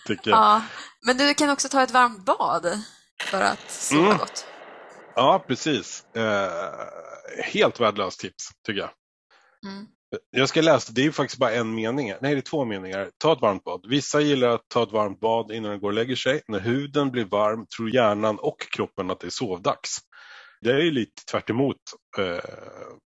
[0.07, 0.39] Tycker jag.
[0.39, 0.61] Ja,
[1.05, 2.81] men du kan också ta ett varmt bad
[3.23, 4.17] för att sova Mm.
[4.17, 4.45] gott.
[5.15, 6.03] Ja, precis.
[6.15, 6.49] Eh,
[7.43, 8.89] helt värdelöst tips, tycker jag.
[9.65, 9.87] Mm.
[10.31, 12.13] Jag ska läsa, det är ju faktiskt bara en mening.
[12.21, 13.09] Nej, det är två meningar.
[13.17, 13.85] Ta ett varmt bad.
[13.89, 16.41] Vissa gillar att ta ett varmt bad innan de går och lägger sig.
[16.47, 19.97] När huden blir varm tror hjärnan och kroppen att det är sovdags.
[20.61, 21.77] Det är ju lite tvärt emot,
[22.17, 22.39] eh,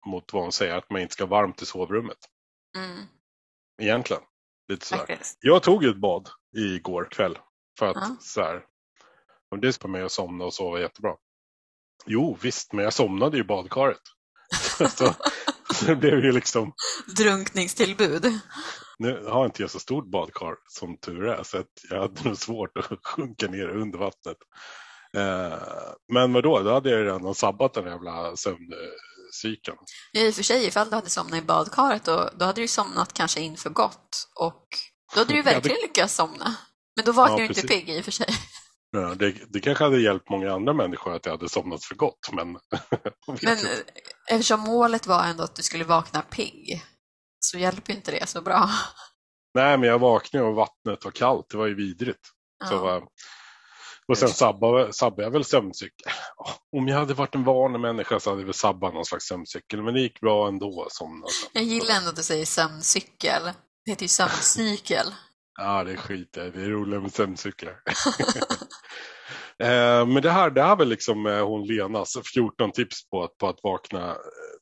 [0.06, 2.18] mot vad hon säger, att man inte ska ha varmt i sovrummet.
[2.76, 3.06] Mm,
[3.82, 4.22] Egentligen.
[4.68, 5.06] Lite sådär.
[5.06, 5.38] faktiskt.
[5.40, 7.38] Jag tog ett bad igår kväll.
[7.78, 8.16] För att Ja.
[8.20, 8.64] så här,
[9.60, 11.16] det är på mig att somna och sova jättebra.
[12.06, 14.00] Jo, visst, men jag somnade ju i badkaret.
[14.78, 15.14] så, så
[15.86, 16.72] det blev ju liksom,
[17.16, 18.26] Drunkningstillbud.
[18.98, 22.36] nu har inte jag så stort badkar som tur är, så att jag hade nog
[22.36, 24.36] svårt att sjunka ner under vattnet.
[25.16, 25.58] Eh,
[26.12, 29.76] men vadå, då hade jag redan sabbat den jävla sömncykeln.
[30.12, 33.12] I och för sig, ifall du hade somnat i badkaret, då, då hade du somnat
[33.12, 34.28] kanske inför gott.
[34.40, 34.66] Och
[35.14, 36.54] då hade du verkligen lyckats somna.
[36.96, 37.70] Men då vaknar Ja, du inte precis.
[37.70, 38.26] pigg i och för sig.
[38.92, 42.32] Ja, det, det kanske hade hjälpt många andra människor att jag hade somnat för gott,
[42.32, 42.52] men...
[43.26, 43.52] Men inte.
[43.72, 46.82] eh, eftersom målet var ändå att du skulle vakna pigg,
[47.40, 48.70] så hjälper inte det så bra.
[49.54, 51.46] Nej, men jag vaknade och vattnet var kallt.
[51.50, 52.28] Det var ju vidrigt.
[52.68, 52.96] Så, Ja.
[52.96, 53.02] eh,
[54.10, 56.12] och sen sabbade jag väl sömncykel.
[56.36, 59.24] Åh, Om jag hade varit en van människa så hade jag väl sabbat någon slags
[59.24, 59.82] sömncykel.
[59.82, 60.86] Men det gick bra ändå.
[60.90, 63.42] Som, Jag gillar ändå att du säger sömncykel.
[63.84, 65.06] Det heter ju sömncykel.
[65.58, 66.32] Ja, det är skit.
[66.32, 67.74] Det är roligare med sömncyklar.
[69.62, 73.38] Eh, Men det här, det här var liksom eh, hon Lenas 14 tips på att,
[73.38, 74.16] på att vakna eh,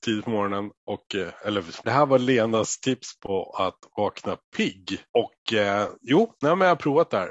[0.04, 0.70] tidigt på morgonen.
[0.86, 5.00] Och, eller det här var Lenas tips på att vakna pigg.
[5.18, 7.30] Och eh, jo, nej, men jag har provat det här.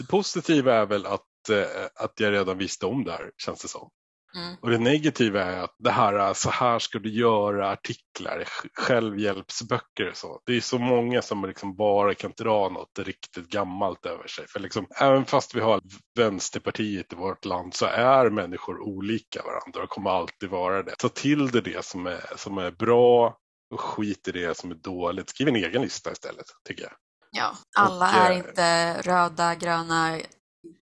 [0.00, 3.68] Det positiva är väl att, eh, att jag redan visste om det här, känns det
[3.68, 3.90] som.
[4.36, 4.56] Mm.
[4.62, 10.16] Och det negativa är att det här, så här ska du göra artiklar, självhjälpsböcker och
[10.16, 10.40] så.
[10.46, 14.48] Det är så många som liksom bara kan dra något riktigt gammalt över sig.
[14.48, 15.80] För liksom, även fast vi har
[16.16, 20.94] vänsterpartiet i vårt land så är människor olika varandra och kommer alltid vara det.
[20.98, 23.36] Ta till dig det som är, som är bra
[23.70, 25.30] och skit i det som är dåligt.
[25.30, 26.92] Skriv en egen lista istället, tycker jag.
[27.30, 30.18] Ja, alla Och, är eh, inte röda, gröna,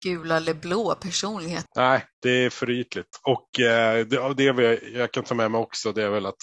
[0.03, 1.65] gula eller blå personlighet.
[1.75, 3.19] Nej, det är för ytligt.
[3.23, 4.43] Och eh, det, det
[4.93, 6.36] jag kan ta med mig också, det är väl att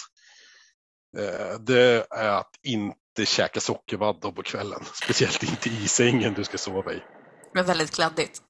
[1.17, 4.81] eh, det är att inte käka sockervadd på kvällen.
[5.03, 7.03] Speciellt inte i sängen du ska sova i.
[7.55, 8.41] Är väldigt kladdigt.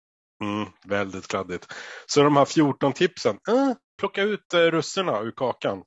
[0.44, 1.74] Mm, väldigt kladdigt.
[2.06, 5.84] Så de här 14 tipsen, eh, plocka ut eh, russerna ur kakan.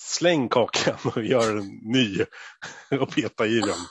[0.00, 2.24] Släng kakan och gör en ny
[3.00, 3.86] och peta i dem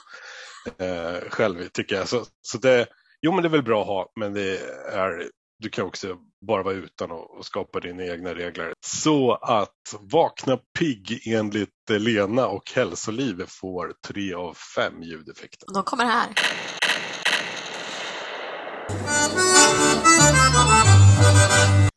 [0.78, 2.08] eh, själv tycker jag.
[2.08, 2.86] Så, så det,
[3.22, 4.58] jo men det är väl bra att ha, men det
[4.92, 8.72] är, du kan också bara vara utan och, och skapa dina egna regler.
[8.86, 15.66] Så att vakna pigg enligt Lena och hälsoliv får tre av fem ljudeffekter.
[15.74, 16.26] De kommer här.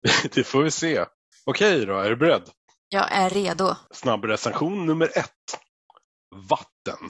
[0.33, 1.05] Det får vi se.
[1.45, 2.49] Okej då, är du beredd?
[2.89, 3.75] Jag är redo.
[3.91, 5.59] Snabb recension nummer ett.
[6.49, 7.09] Vatten.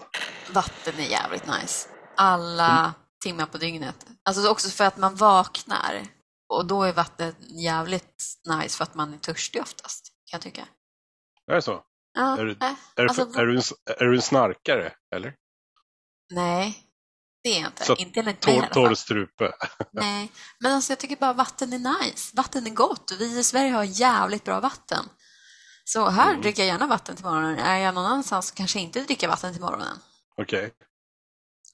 [0.52, 1.90] Vatten är jävligt nice.
[2.18, 2.94] Alla
[3.24, 4.08] timmar på dygnet.
[4.24, 6.08] Alltså också för att man vaknar
[6.50, 10.68] och då är vattnet jävligt nice för att man är törstig oftast, kan jag tycka.
[11.52, 11.84] Är det så?
[12.14, 13.64] Ja, Är du- nej, Är, du- Alltså, är, du, en,
[14.00, 15.34] är du en snarkare, eller?
[16.32, 16.84] nej,
[17.44, 17.84] det är jag inte.
[17.86, 19.52] Så inte enligt mig i Torr, alla torr strupe.
[19.92, 22.36] Nej, men alltså jag tycker bara vatten är nice.
[22.38, 25.06] Vatten är gott vi i Sverige har jävligt bra vatten.
[25.84, 26.42] Så här Mm.
[26.42, 27.60] dricker jag gärna vatten till morgonen.
[27.60, 29.98] Är jag någon annanstans så kanske jag inte dricker vatten till morgonen.
[30.42, 30.72] Okej.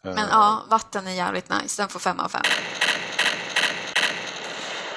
[0.03, 1.81] Men Eh, ja, vatten är jävligt nice.
[1.81, 2.41] Den får fem av fem.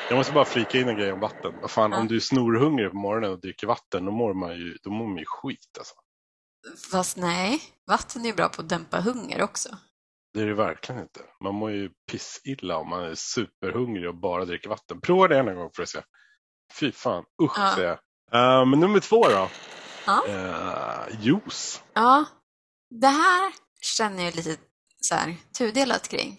[0.08, 1.54] Jag måste bara flika in en grej om vatten.
[1.60, 1.98] Vad fan, Ja.
[1.98, 5.06] om du är snorhungrig på morgonen och dricker vatten, då mår man ju, då mår
[5.06, 5.94] man ju skit alltså.
[6.92, 9.68] Fast nej, vatten är ju bra på att dämpa hunger också.
[10.34, 11.20] Det är det verkligen inte.
[11.44, 15.00] Man mår ju pissilla om man är superhungrig och bara dricker vatten.
[15.00, 16.00] Prova det en gång för att se.
[16.80, 17.72] Fy fan, usch Ja.
[17.74, 17.98] säger jag.
[18.60, 19.48] Eh, men nummer två då.
[20.06, 20.24] Ja.
[20.28, 21.82] Uh, juice.
[21.94, 22.24] Ja,
[22.90, 24.56] det här känner jag lite
[25.00, 26.38] så här tudelat kring.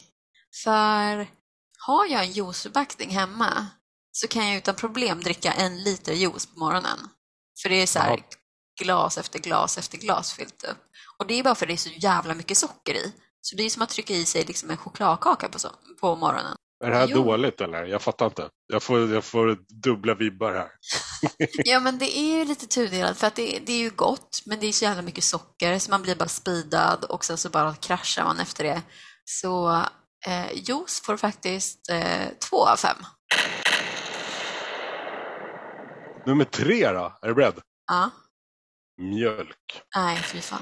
[0.64, 1.28] För
[1.88, 3.68] har jag en juiceförpackning hemma
[4.12, 7.00] så kan jag utan problem dricka en liter juice på morgonen.
[7.62, 8.20] För det är så här
[8.82, 10.78] glas efter glas efter glas fyllt upp.
[11.18, 13.14] Och det är bara för att det är så jävla mycket socker i.
[13.42, 16.56] Så det är som att trycka i sig liksom en chokladkaka på, so- på morgonen.
[16.86, 17.24] Är det här Jo.
[17.24, 17.86] dåligt eller?
[17.86, 18.50] Jag fattar inte.
[18.68, 20.70] Jag får, jag får dubbla vibbar här.
[21.66, 24.60] Ja, men det är ju lite tudelat för att det, det är ju gott, men
[24.60, 27.76] det är så jävla mycket socker så man blir bara speedad och sen så bara
[27.76, 28.82] kraschar man efter det.
[29.26, 29.84] Så
[30.28, 32.98] eh, juice får faktiskt eh, två av fem.
[36.26, 37.18] Nummer tre då.
[37.22, 37.62] Är du beredd?
[37.88, 38.10] Ja,
[38.98, 39.82] Mjölk.
[39.96, 40.62] nej fy fan.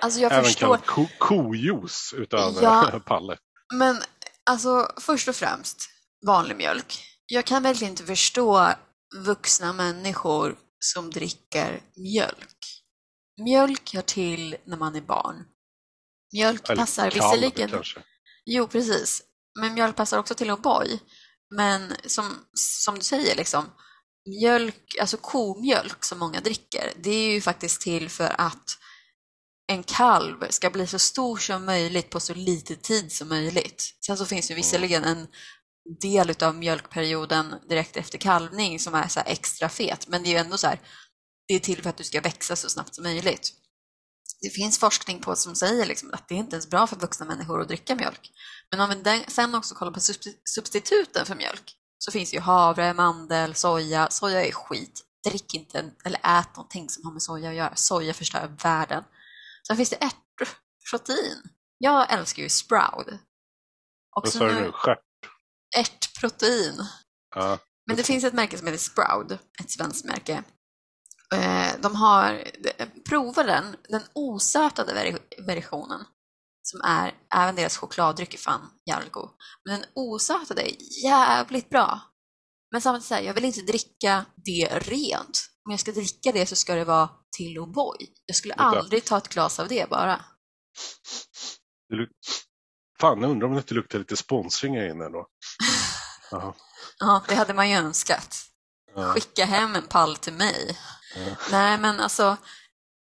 [0.00, 3.00] Alltså jag Även förstår, kallad ko- kojuice utav Ja.
[3.06, 3.36] Palle.
[3.74, 4.02] men
[4.50, 5.88] alltså först och främst
[6.26, 7.04] vanlig mjölk.
[7.26, 8.68] Jag kan verkligen inte förstå
[9.16, 12.56] vuxna människor som dricker mjölk.
[13.44, 15.44] Mjölk hör till när man är barn.
[16.32, 18.00] Mjölk Eller passar kalv visserligen kanske.
[18.44, 19.22] Jo, precis.
[19.60, 20.98] Men mjölk passar också till O'boy.
[21.54, 23.64] Men som, som du säger, liksom,
[24.28, 28.78] mjölk, alltså komjölk som många dricker, det är ju faktiskt till för att
[29.66, 33.94] en kalv ska bli så stor som möjligt på så lite tid som möjligt.
[34.06, 35.26] Sen så finns ju visserligen en
[36.00, 40.38] del utav mjölkperioden direkt efter kalvning som är så extra fet, men det är ju
[40.38, 40.80] ändå så här,
[41.48, 43.52] det är till för att du ska växa så snabbt som möjligt.
[44.42, 47.26] Det finns forskning på som säger liksom att det är inte ens bra för vuxna
[47.26, 48.30] människor att dricka mjölk.
[48.70, 52.94] Men om vi sen också kollar på substi- substituten för mjölk så finns ju havre,
[52.94, 54.10] mandel, soja.
[54.10, 55.02] Soja är skit.
[55.24, 57.76] Drick inte eller ät någonting som har med soja att göra.
[57.76, 59.04] Soja förstör världen.
[59.66, 61.42] Sen finns det ärtprotein.
[61.78, 63.06] Jag älskar ju sprout.
[64.16, 64.72] Och Vad sa du nu-?
[64.72, 64.98] Stjärt?
[65.78, 66.86] ärtprotein.
[67.34, 67.58] Ja.
[67.86, 70.44] Men det finns ett märke som heter Sprout, ett svenskt märke.
[71.34, 72.44] Eh, De har,
[73.08, 76.00] prova den, den osötade versionen,
[76.62, 79.30] som är, även deras chokladdryck är fan jävligt god.
[79.64, 82.00] Men den osötade är jävligt bra.
[82.72, 85.48] Men samtidigt så här, jag vill inte dricka det rent.
[85.64, 88.06] Om jag ska dricka det så ska det vara till O'boy.
[88.26, 88.78] Jag skulle Vänta.
[88.78, 90.24] aldrig ta ett glas av det bara.
[91.88, 92.08] Det
[93.00, 95.26] Fan, jag undrar om det inte luktar lite sponsring här inne då.
[96.30, 96.54] Ja.
[96.98, 98.36] Ja, det hade man ju önskat.
[98.94, 99.12] Ja.
[99.14, 100.78] Skicka hem en pall till mig.
[101.50, 102.36] Nej, men alltså,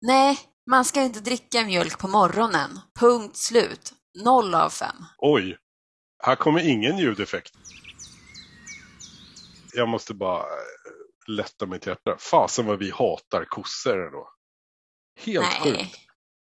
[0.06, 0.38] nej,
[0.70, 2.80] man ska inte dricka mjölk på morgonen.
[3.00, 3.92] Punkt slut.
[4.24, 4.96] Noll av fem.
[5.18, 5.58] Oj,
[6.22, 7.52] här kommer ingen ljudeffekt.
[9.74, 10.46] Jag måste bara eh,
[11.28, 12.16] lätta mitt hjärta.
[12.18, 14.28] Fasen vad vi hatar kossor ändå.
[15.20, 15.76] Helt sjukt.
[15.76, 15.94] Nej.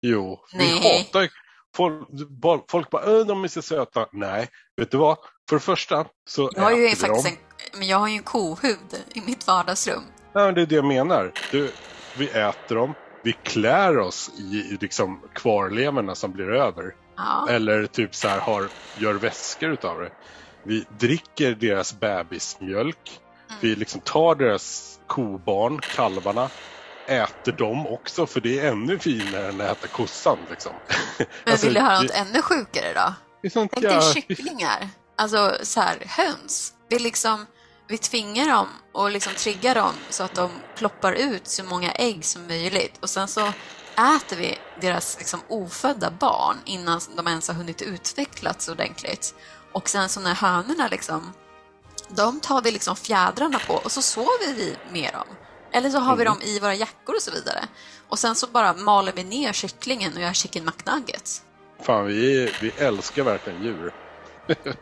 [0.01, 1.03] Jo, vi Nej.
[1.03, 1.29] hatar
[1.75, 2.09] folk,
[2.41, 4.07] bara- folk bara "Åh, de är så söta.
[4.11, 5.17] Nej, vet du vad?
[5.49, 7.37] För det första så Jag har ju vi faktiskt en,
[7.79, 10.03] men jag har ju en kohud i mitt vardagsrum.
[10.33, 11.31] Ja, det är det jag menar.
[11.51, 11.71] Du,
[12.17, 16.95] vi äter dem, vi klär oss i liksom kvarlevorna som blir över.
[17.17, 18.67] Ja, Eller typ så här har,
[18.97, 20.11] gör väskor utav det.
[20.63, 23.19] Vi dricker deras bebismjölk.
[23.49, 23.59] Mm.
[23.61, 26.49] Vi liksom tar deras kobarn, kalvarna,
[27.07, 30.37] äter dem också för det är ännu finare än att äta kossan.
[30.49, 30.71] Liksom.
[31.17, 33.13] men Alltså, vill du höra det- något ännu sjukare då?
[33.41, 34.89] det Tänk dig kycklingar.
[35.15, 36.73] Alltså så här, höns.
[36.89, 37.45] Vi, liksom,
[37.87, 42.25] vi tvingar dem och liksom triggar dem så att de ploppar ut så många ägg
[42.25, 42.97] som möjligt.
[42.99, 43.53] Och sen så
[43.97, 49.35] äter vi deras liksom, ofödda barn innan de ens har hunnit utvecklas ordentligt.
[49.71, 51.33] Och sen så när hönorna liksom,
[52.09, 55.27] de tar vi liksom fjädrarna på och så sover vi med dem.
[55.71, 57.65] Eller så har vi dem i våra jackor och så vidare.
[58.09, 61.41] Och sen så bara maler vi ner kycklingen och gör chicken McNuggets.
[61.81, 63.93] Fan, vi, vi älskar verkligen djur.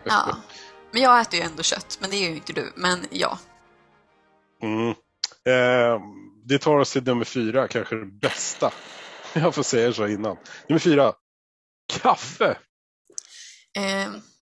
[0.04, 0.38] Ja.
[0.92, 2.74] Men jag äter ju ändå kött, men det är ju inte du.
[2.76, 3.40] Men ja.
[4.62, 4.90] Mm.
[5.46, 6.02] Eh,
[6.46, 8.72] det tar oss till nummer fyra, kanske det bästa.
[9.34, 10.38] Jag får säga så innan.
[10.68, 11.14] Nummer fyra.
[11.94, 12.58] Kaffe.
[13.78, 14.10] Eh,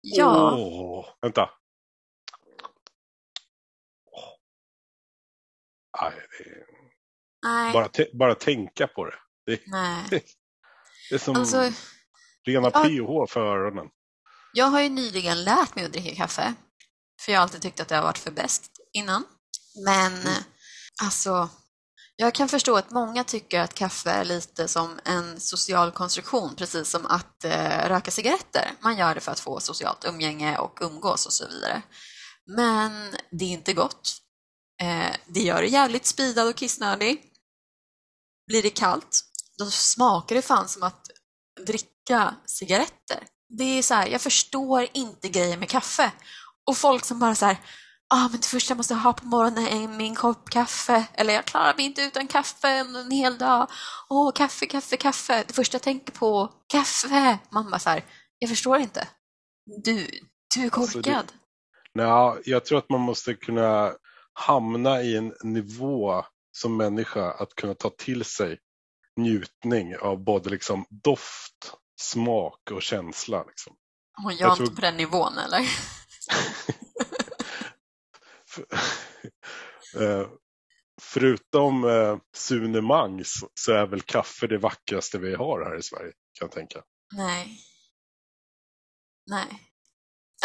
[0.02, 1.50] ja, Åh, vänta.
[4.12, 4.30] Åh.
[6.02, 6.66] Nej, det är...
[7.44, 9.16] nej, bara, bara tänka på det.
[9.46, 10.06] Det, nej.
[11.10, 11.72] det är som Alltså,
[12.46, 12.84] rena ja.
[12.84, 13.90] PH för öronen.
[14.54, 16.54] Jag har ju nyligen lärt mig att dricka kaffe.
[17.22, 19.24] För jag har alltid tyckt att det har varit för bäst innan.
[19.86, 20.44] Men Mm.
[21.04, 21.50] alltså,
[22.16, 26.90] jag kan förstå att många tycker att kaffe är lite som en social konstruktion, precis
[26.90, 28.72] som att eh, röka cigaretter.
[28.80, 31.82] Man gör det för att få socialt umgänge och umgås och så vidare.
[32.46, 34.18] Men det är inte gott.
[34.82, 37.24] Eh, det gör det jävligt speedad och kissnödig.
[38.48, 39.22] Blir det kallt,
[39.58, 41.08] då smakar det fan som att
[41.66, 43.28] dricka cigaretter.
[43.58, 46.12] Det är så här, jag förstår inte grejen med kaffe.
[46.68, 47.58] Och folk som bara så här,
[48.10, 51.06] ah, men det första jag måste ha på morgonen är min kopp kaffe.
[51.14, 53.68] Eller jag klarar mig inte utan kaffe en hel dag.
[54.10, 55.44] Åh, kaffe, kaffe, kaffe.
[55.48, 57.38] Det första jag tänker på, kaffe.
[57.50, 58.04] Man bara så här,
[58.40, 59.08] jag förstår inte.
[59.84, 60.08] Du,
[60.56, 61.32] du är Alltså, korkad.
[61.96, 63.94] Nej, jag tror att man måste kunna
[64.34, 68.58] hamna i en nivå som människa att kunna ta till sig
[69.18, 73.44] njutning av både liksom doft, smak och känsla.
[73.44, 73.74] Liksom.
[74.26, 75.60] Och jag, jag är tror- inte på den nivån eller?
[80.00, 80.28] Eh,
[81.02, 86.12] Förutom eh, Sune så, så är väl kaffe det vackraste vi har här i Sverige,
[86.40, 86.82] kan jag tänka.
[87.16, 87.60] Nej.
[89.30, 89.48] Nej.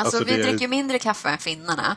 [0.00, 1.96] Alltså, Alltså, vi är- dricker mindre kaffe än finnarna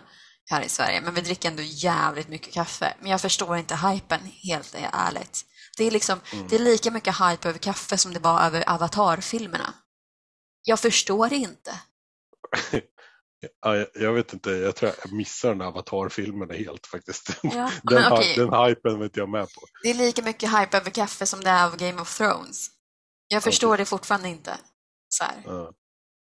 [0.49, 2.95] här i Sverige, men vi dricker ändå jävligt mycket kaffe.
[2.99, 5.45] Men jag förstår inte hypen, helt ärligt.
[5.82, 6.48] Det är, liksom, Mm.
[6.48, 9.74] det är lika mycket hype över kaffe som det var över Avatar-filmerna.
[10.64, 11.72] Jag förstår inte.
[13.62, 17.30] Ja, jag, vet inte, jag tror jag missar den här Avatar-filmen helt faktiskt.
[17.44, 17.50] Ja,
[17.84, 18.36] den, men okej.
[18.38, 19.62] den hypen vet jag med på.
[19.84, 22.68] Det är lika mycket hype över kaffe som det är av Game of Thrones.
[23.28, 24.58] Jag förstår det fortfarande inte.
[25.10, 25.44] Så här.
[25.46, 25.72] Ja.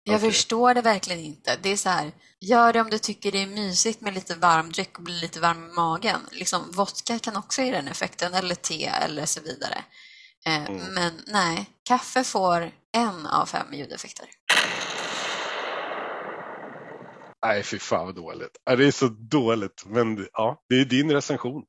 [0.03, 0.31] Jag Okej.
[0.31, 1.57] förstår det verkligen inte.
[1.61, 4.71] Det är så här, gör det om du tycker det är mysigt med lite varm
[4.71, 6.19] dryck och bli lite varm i magen.
[6.31, 9.83] Liksom, vodka kan också ge den effekten, eller te eller så vidare.
[10.45, 10.93] Eh, Mm.
[10.93, 14.25] Men nej, kaffe får en av fem ljudeffekter.
[17.45, 18.57] Nej, fy fan vad dåligt.
[18.65, 21.63] Det är så dåligt, men ja, det är din recension.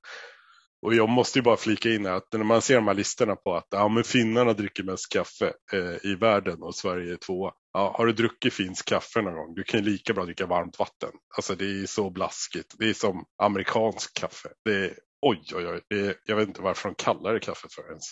[0.87, 3.55] Och jag måste ju bara flika in att när man ser de här listorna på
[3.57, 7.53] att ja, men finnarna dricker mest kaffe eh, i världen och Sverige är tvåa.
[7.77, 9.55] Ja, har du druckit finsk kaffe någon gång?
[9.55, 11.11] Du kan ju lika bra dricka varmt vatten.
[11.37, 12.75] Alltså det är så blaskigt.
[12.79, 14.49] Det är som amerikansk kaffe.
[14.65, 15.81] Det är, oj, oj, oj.
[15.89, 18.05] Det är, jag vet inte varför de kallar det kaffe för ens.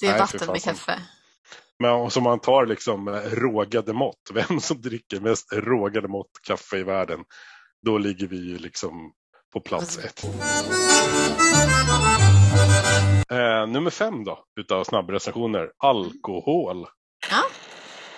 [0.00, 1.02] Det är Nej, vatten med kaffe.
[1.78, 6.30] Men om som man tar liksom eh, rågade mått, vem som dricker mest rågade mått
[6.46, 7.24] kaffe i världen,
[7.82, 9.12] då ligger vi ju liksom
[9.52, 10.24] på plats ett.
[13.30, 16.86] Eh, nummer fem då, utav snabbrecensioner, alkohol.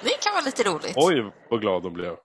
[0.03, 0.93] Det kan vara lite roligt.
[0.97, 2.17] Oj, vad glad de blev.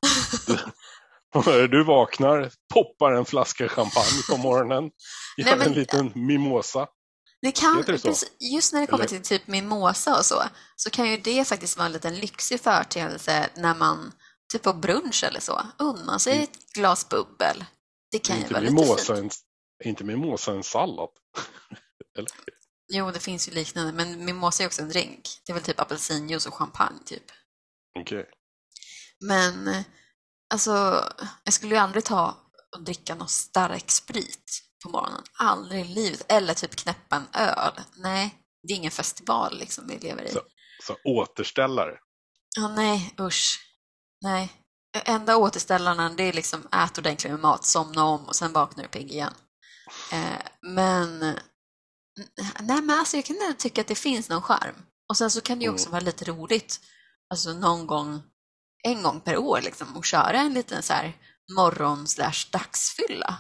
[1.72, 4.84] Du vaknar, poppar en flaska champagne på morgonen,
[5.38, 6.88] gör Nej, men- en liten mimosa.
[7.42, 8.06] Det kan, det
[8.40, 9.10] just när det kommer Eller?
[9.10, 10.44] till typ mimosa och så,
[10.76, 14.12] så kan ju det faktiskt vara en liten lyxig företeelse när man,
[14.54, 17.66] typ på brunch eller så, unnar sig ett glas bubbel.
[18.12, 19.36] Det kan ju Inte vara lite mimosa, fint.
[19.84, 21.10] en, inte mimosa en sallad.
[22.18, 22.32] Eller?
[22.94, 25.22] Jo, det finns ju liknande, men mimosa är också en drink.
[25.46, 27.24] Det är väl typ apelsinjuice och champagne, typ.
[28.00, 28.26] Okej.
[29.20, 29.84] Men
[30.54, 31.04] alltså,
[31.44, 32.38] jag skulle ju aldrig ta
[32.76, 35.24] och dricka någon stark sprit på morgonen.
[35.40, 36.32] Aldrig i livet.
[36.32, 37.74] Eller typ knäppa en öl.
[37.96, 38.36] Nej,
[38.68, 40.32] det är ingen festival liksom vi lever i.
[40.32, 40.42] Så.
[40.84, 41.98] Så återställare.
[42.56, 43.60] Ja, nej, usch.
[44.22, 44.52] Nej.
[45.06, 48.90] Enda återställarna, det är liksom ät ordentligt med mat, somna om och sen vaknar du
[48.90, 49.34] pigg igen.
[50.12, 51.20] Eh, men,
[52.60, 54.76] nej men alltså jag kan tycka att det finns någon charm.
[55.10, 55.92] Och sen så kan det ju också Mm.
[55.92, 56.80] vara lite roligt,
[57.30, 58.22] alltså någon gång,
[58.84, 61.18] en gång per år liksom, och köra en liten så här
[61.58, 63.38] morgon slash dagsfylla.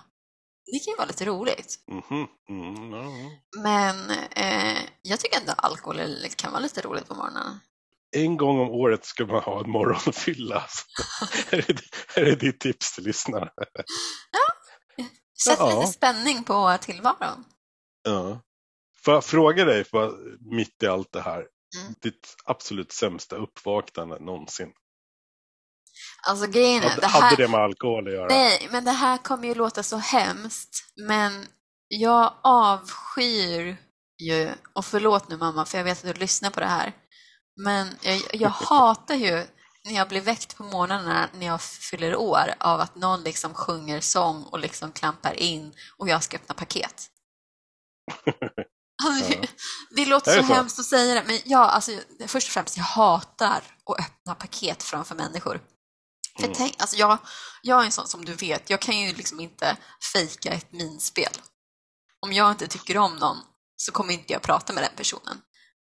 [0.66, 1.80] Det kan ju vara lite roligt.
[1.88, 3.62] Mhm, mm, ja, ja.
[3.62, 6.02] Men eh, jag tycker ändå alkohol
[6.36, 7.60] kan vara lite roligt på morgonen.
[8.16, 10.64] En gång om året ska man ha en morgonfylla.
[11.52, 13.50] är, det, är ditt tips till lyssnarna?
[15.44, 15.80] Sätt Ja.
[15.80, 17.44] lite spänning på tillvaron.
[18.04, 18.42] Ja.
[19.06, 19.86] Får jag fråga dig,
[20.40, 21.46] mitt i allt det här,
[21.82, 21.96] Mm.
[22.02, 24.74] ditt absolut sämsta uppvaknande någonsin?
[26.28, 28.28] Alltså grejen är, Hade, det hade här, det med alkohol att göra?
[28.28, 31.48] nej, men det här kommer ju låta så hemskt, men
[31.88, 33.78] jag avskyr
[34.24, 36.94] ju, och förlåt nu mamma, för jag vet att du lyssnar på det här,
[37.64, 39.46] men jag, jag hatar ju
[39.86, 44.00] när jag blir väckt på morgnarna när jag fyller år av att någon liksom sjunger
[44.02, 47.10] sång och liksom klampar in och jag ska öppna paket.
[49.04, 49.34] Alltså,
[49.96, 50.54] Det låter Är så, det så?
[50.54, 51.92] hemskt att säga det, men ja, alltså,
[52.28, 55.62] först och främst, jag hatar att öppna paket framför människor.
[56.38, 56.56] För Mm.
[56.58, 57.18] tänk, alltså jag,
[57.62, 59.78] jag är en sån som du vet, jag kan ju liksom inte
[60.14, 61.32] fejka ett minspel.
[62.26, 63.38] Om jag inte tycker om någon
[63.76, 65.42] så kommer inte jag prata med den personen.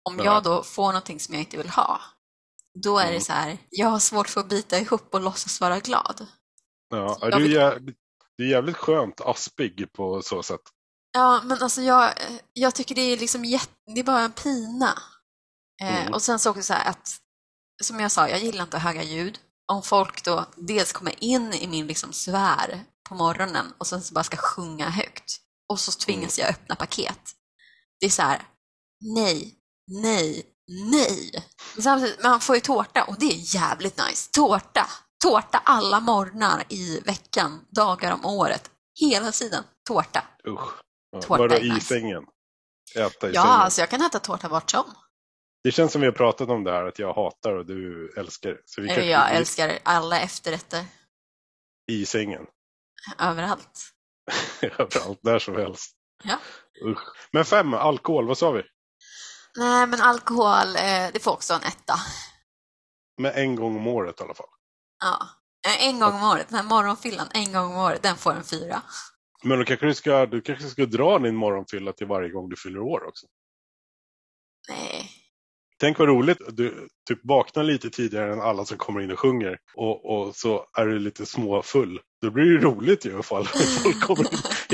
[0.09, 0.26] Om Nej.
[0.26, 2.01] jag då får någonting som jag inte vill ha,
[2.82, 3.14] då är Mm.
[3.14, 6.26] det så här, jag har svårt för att bita ihop och låtsas vara glad.
[6.90, 7.96] Ja, Jag det, är vill- jävligt,
[8.38, 10.61] det är jävligt skönt aspig på så sätt.
[11.12, 12.12] Ja, men alltså jag,
[12.52, 14.98] jag tycker det är liksom jätte, det är bara en pina.
[15.82, 16.12] Eh, Mm.
[16.14, 17.16] Och sen så också så här att,
[17.82, 19.38] som jag sa, jag gillar inte höga ljud.
[19.72, 24.14] Om folk då dels kommer in i min liksom sfär på morgonen och sen så
[24.14, 25.36] bara ska sjunga högt
[25.72, 27.20] och så tvingas jag öppna paket.
[28.00, 28.42] Det är så här,
[29.14, 29.54] nej,
[30.02, 30.46] nej,
[30.90, 31.44] nej.
[31.74, 34.30] Men samtidigt, man får ju tårta och det är jävligt nice.
[34.32, 34.86] Tårta!
[35.22, 38.70] Tårta alla morgnar i veckan, dagar om året.
[39.00, 39.64] Hela tiden.
[39.88, 40.24] Tårta.
[40.48, 40.68] Usch.
[41.11, 42.24] Ja, Tårta är i sängen.
[42.96, 43.54] Äta i Ja, sängen.
[43.61, 44.94] alltså jag kan äta tårta vart som.
[45.64, 48.61] Det känns som vi har pratat om det här, att jag hatar och du älskar.
[48.64, 50.84] Så vi Eh, kanske Jag älskar alla efterrätter
[51.92, 52.46] i sängen.
[53.18, 53.80] överallt.
[54.62, 55.96] Överallt, där som helst.
[56.24, 56.38] Ja.
[56.84, 56.98] Usch.
[57.32, 58.62] Men fem, alkohol, vad sa vi?
[59.56, 61.94] Nej, men alkohol, eh, det får också en etta.
[63.18, 64.46] Med en gång om året i alla fall.
[65.04, 65.28] Ja.
[65.66, 68.44] Eh, En gång om året, den här morgonfyllan, en gång om året, den får en
[68.44, 68.82] fyra.
[69.45, 72.57] Men då kanske du ska, du kanske ska dra din morgonfylla till varje gång du
[72.57, 73.26] fyller år också.
[74.68, 75.11] Nej.
[75.80, 79.59] Tänk vad roligt, du typ vaknar lite tidigare än alla som kommer in och sjunger
[79.74, 82.01] och, och så är du lite småfull.
[82.22, 83.47] Då blir det ju roligt ju ifall
[83.82, 84.26] folk kommer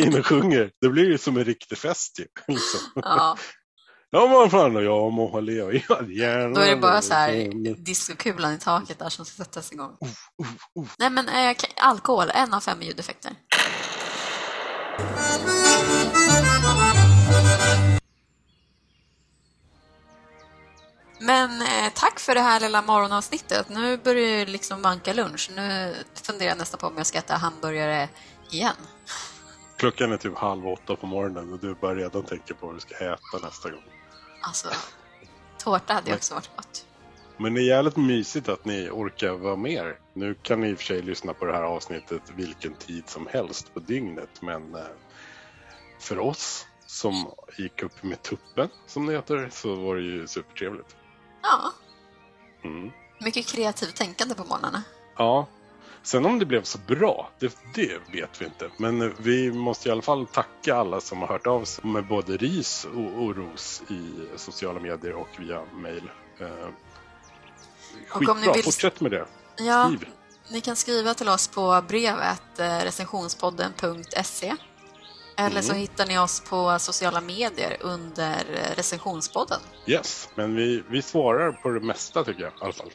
[0.06, 0.70] in och sjunger.
[0.80, 2.26] Det blir ju som en riktig fest ju.
[2.54, 2.80] Liksom.
[2.94, 3.38] Ja,
[4.10, 6.54] Ja men fan, och jag må ha leva gärna.
[6.54, 9.96] då är det bara så här diskokulan i taket där som ska sättas igång.
[10.98, 13.32] Nej, men ka- alkohol, en av fem ljudeffekter.
[21.18, 23.68] Men eh, tack för det här lilla morgonavsnittet.
[23.68, 25.50] Nu börjar det liksom vanka lunch.
[25.56, 28.08] Nu funderar jag nästan på om jag ska äta hamburgare
[28.50, 28.74] igen.
[29.76, 32.80] Klockan är typ halv åtta på morgonen och du börjar redan tänka på vad du
[32.80, 33.82] ska äta nästa gång.
[34.40, 34.68] Alltså,
[35.58, 36.86] tårta hade ju också varit gott.
[37.36, 39.72] Men det är jävligt mysigt att ni orkar vara med.
[39.72, 39.98] er.
[40.14, 43.26] Nu kan ni i och för sig lyssna på det här avsnittet vilken tid som
[43.26, 44.42] helst på dygnet.
[44.42, 44.80] Men eh,
[46.00, 50.96] för oss som gick upp med tuppen, som det heter, så var det ju supertrevligt.
[51.50, 51.72] Ja,
[52.64, 52.90] Mm.
[53.20, 54.82] mycket kreativt tänkande på morgnarna.
[55.16, 55.46] Ja.
[56.02, 58.70] Sen om det blev så bra, det, det vet vi inte.
[58.78, 62.36] Men vi måste i alla fall tacka alla som har hört av sig med både
[62.36, 66.10] ris och, och ros i sociala medier och via mail.
[66.40, 66.46] Eh,
[68.08, 69.26] skitbra, vill- fortsätt med det.
[69.58, 70.08] Ja, Skriv.
[70.50, 74.54] ni kan skriva till oss på brevet eh, recensionspodden.se
[75.36, 75.80] eller så Mm.
[75.80, 78.44] hittar ni oss på sociala medier under
[78.76, 79.60] recensionspodden.
[79.86, 82.90] Yes, men vi, vi svarar på det mesta tycker jag i alla fall.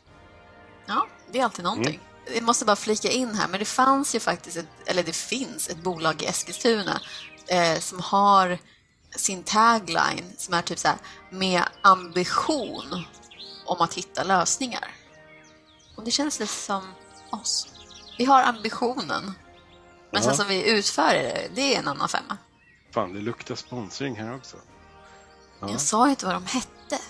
[0.85, 1.99] Ja, det är alltid någonting.
[2.35, 5.67] Jag måste bara flika in här, men det fanns ju faktiskt, ett, eller det finns
[5.69, 7.01] ett bolag i Eskilstuna
[7.47, 8.57] eh, som har
[9.15, 10.97] sin tagline som är typ så här
[11.29, 13.05] med ambition
[13.65, 14.87] om att hitta lösningar.
[15.97, 16.93] Och det känns lite som
[17.31, 17.67] oss.
[18.17, 19.33] Vi har ambitionen.
[20.11, 20.37] Men sen Ja.
[20.37, 22.37] som vi utför det, det är en annan femma.
[22.93, 24.57] Fan, det luktar sponsring här också.
[25.59, 25.69] Ja.
[25.71, 27.03] Jag sa ju inte vad de hette.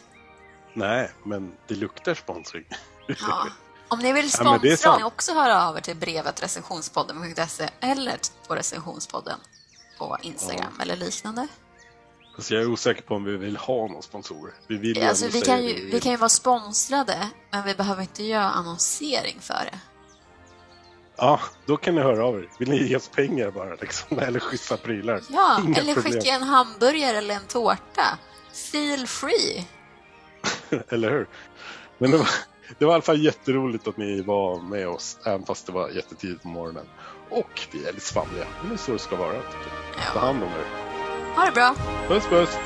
[0.73, 2.63] Nej, men det luktar sponsring.
[3.07, 3.47] Ja.
[3.87, 4.97] Om ni vill Ja, sponsra, sant.
[4.99, 9.39] ni också höra av er till brevet recensionspodden.se eller på recensionspodden
[9.97, 11.47] på Instagram eller liknande.
[12.39, 14.53] Så jag är osäker på om vi vill ha någon sponsorer.
[14.67, 18.23] Vi vill Alltså, vi, kan ju, vi kan ju vara sponsrade, men vi behöver inte
[18.23, 19.79] göra annonsering för det.
[21.17, 22.49] Ja, då kan ni höra av er.
[22.59, 24.19] Vill ni ge oss pengar bara liksom?
[24.19, 25.21] Eller schyssta prylar?
[25.29, 26.13] Ja, Inga eller problem.
[26.13, 28.17] skicka en hamburgare eller en tårta.
[28.71, 29.67] Feel free.
[30.89, 31.27] Eller hur?
[31.97, 32.29] Men det var,
[32.79, 35.89] det var i alla fall jätteroligt att ni var med oss, även fast det var
[35.89, 36.85] jättetidigt på morgonen.
[37.29, 39.31] Och vi är lite svamliga, men det är så det ska vara.
[39.31, 40.05] tycker jag.
[40.13, 40.25] Ta Ja.
[40.25, 40.65] hand om er.
[41.35, 41.75] Ha det bra.
[42.07, 42.57] Puss puss!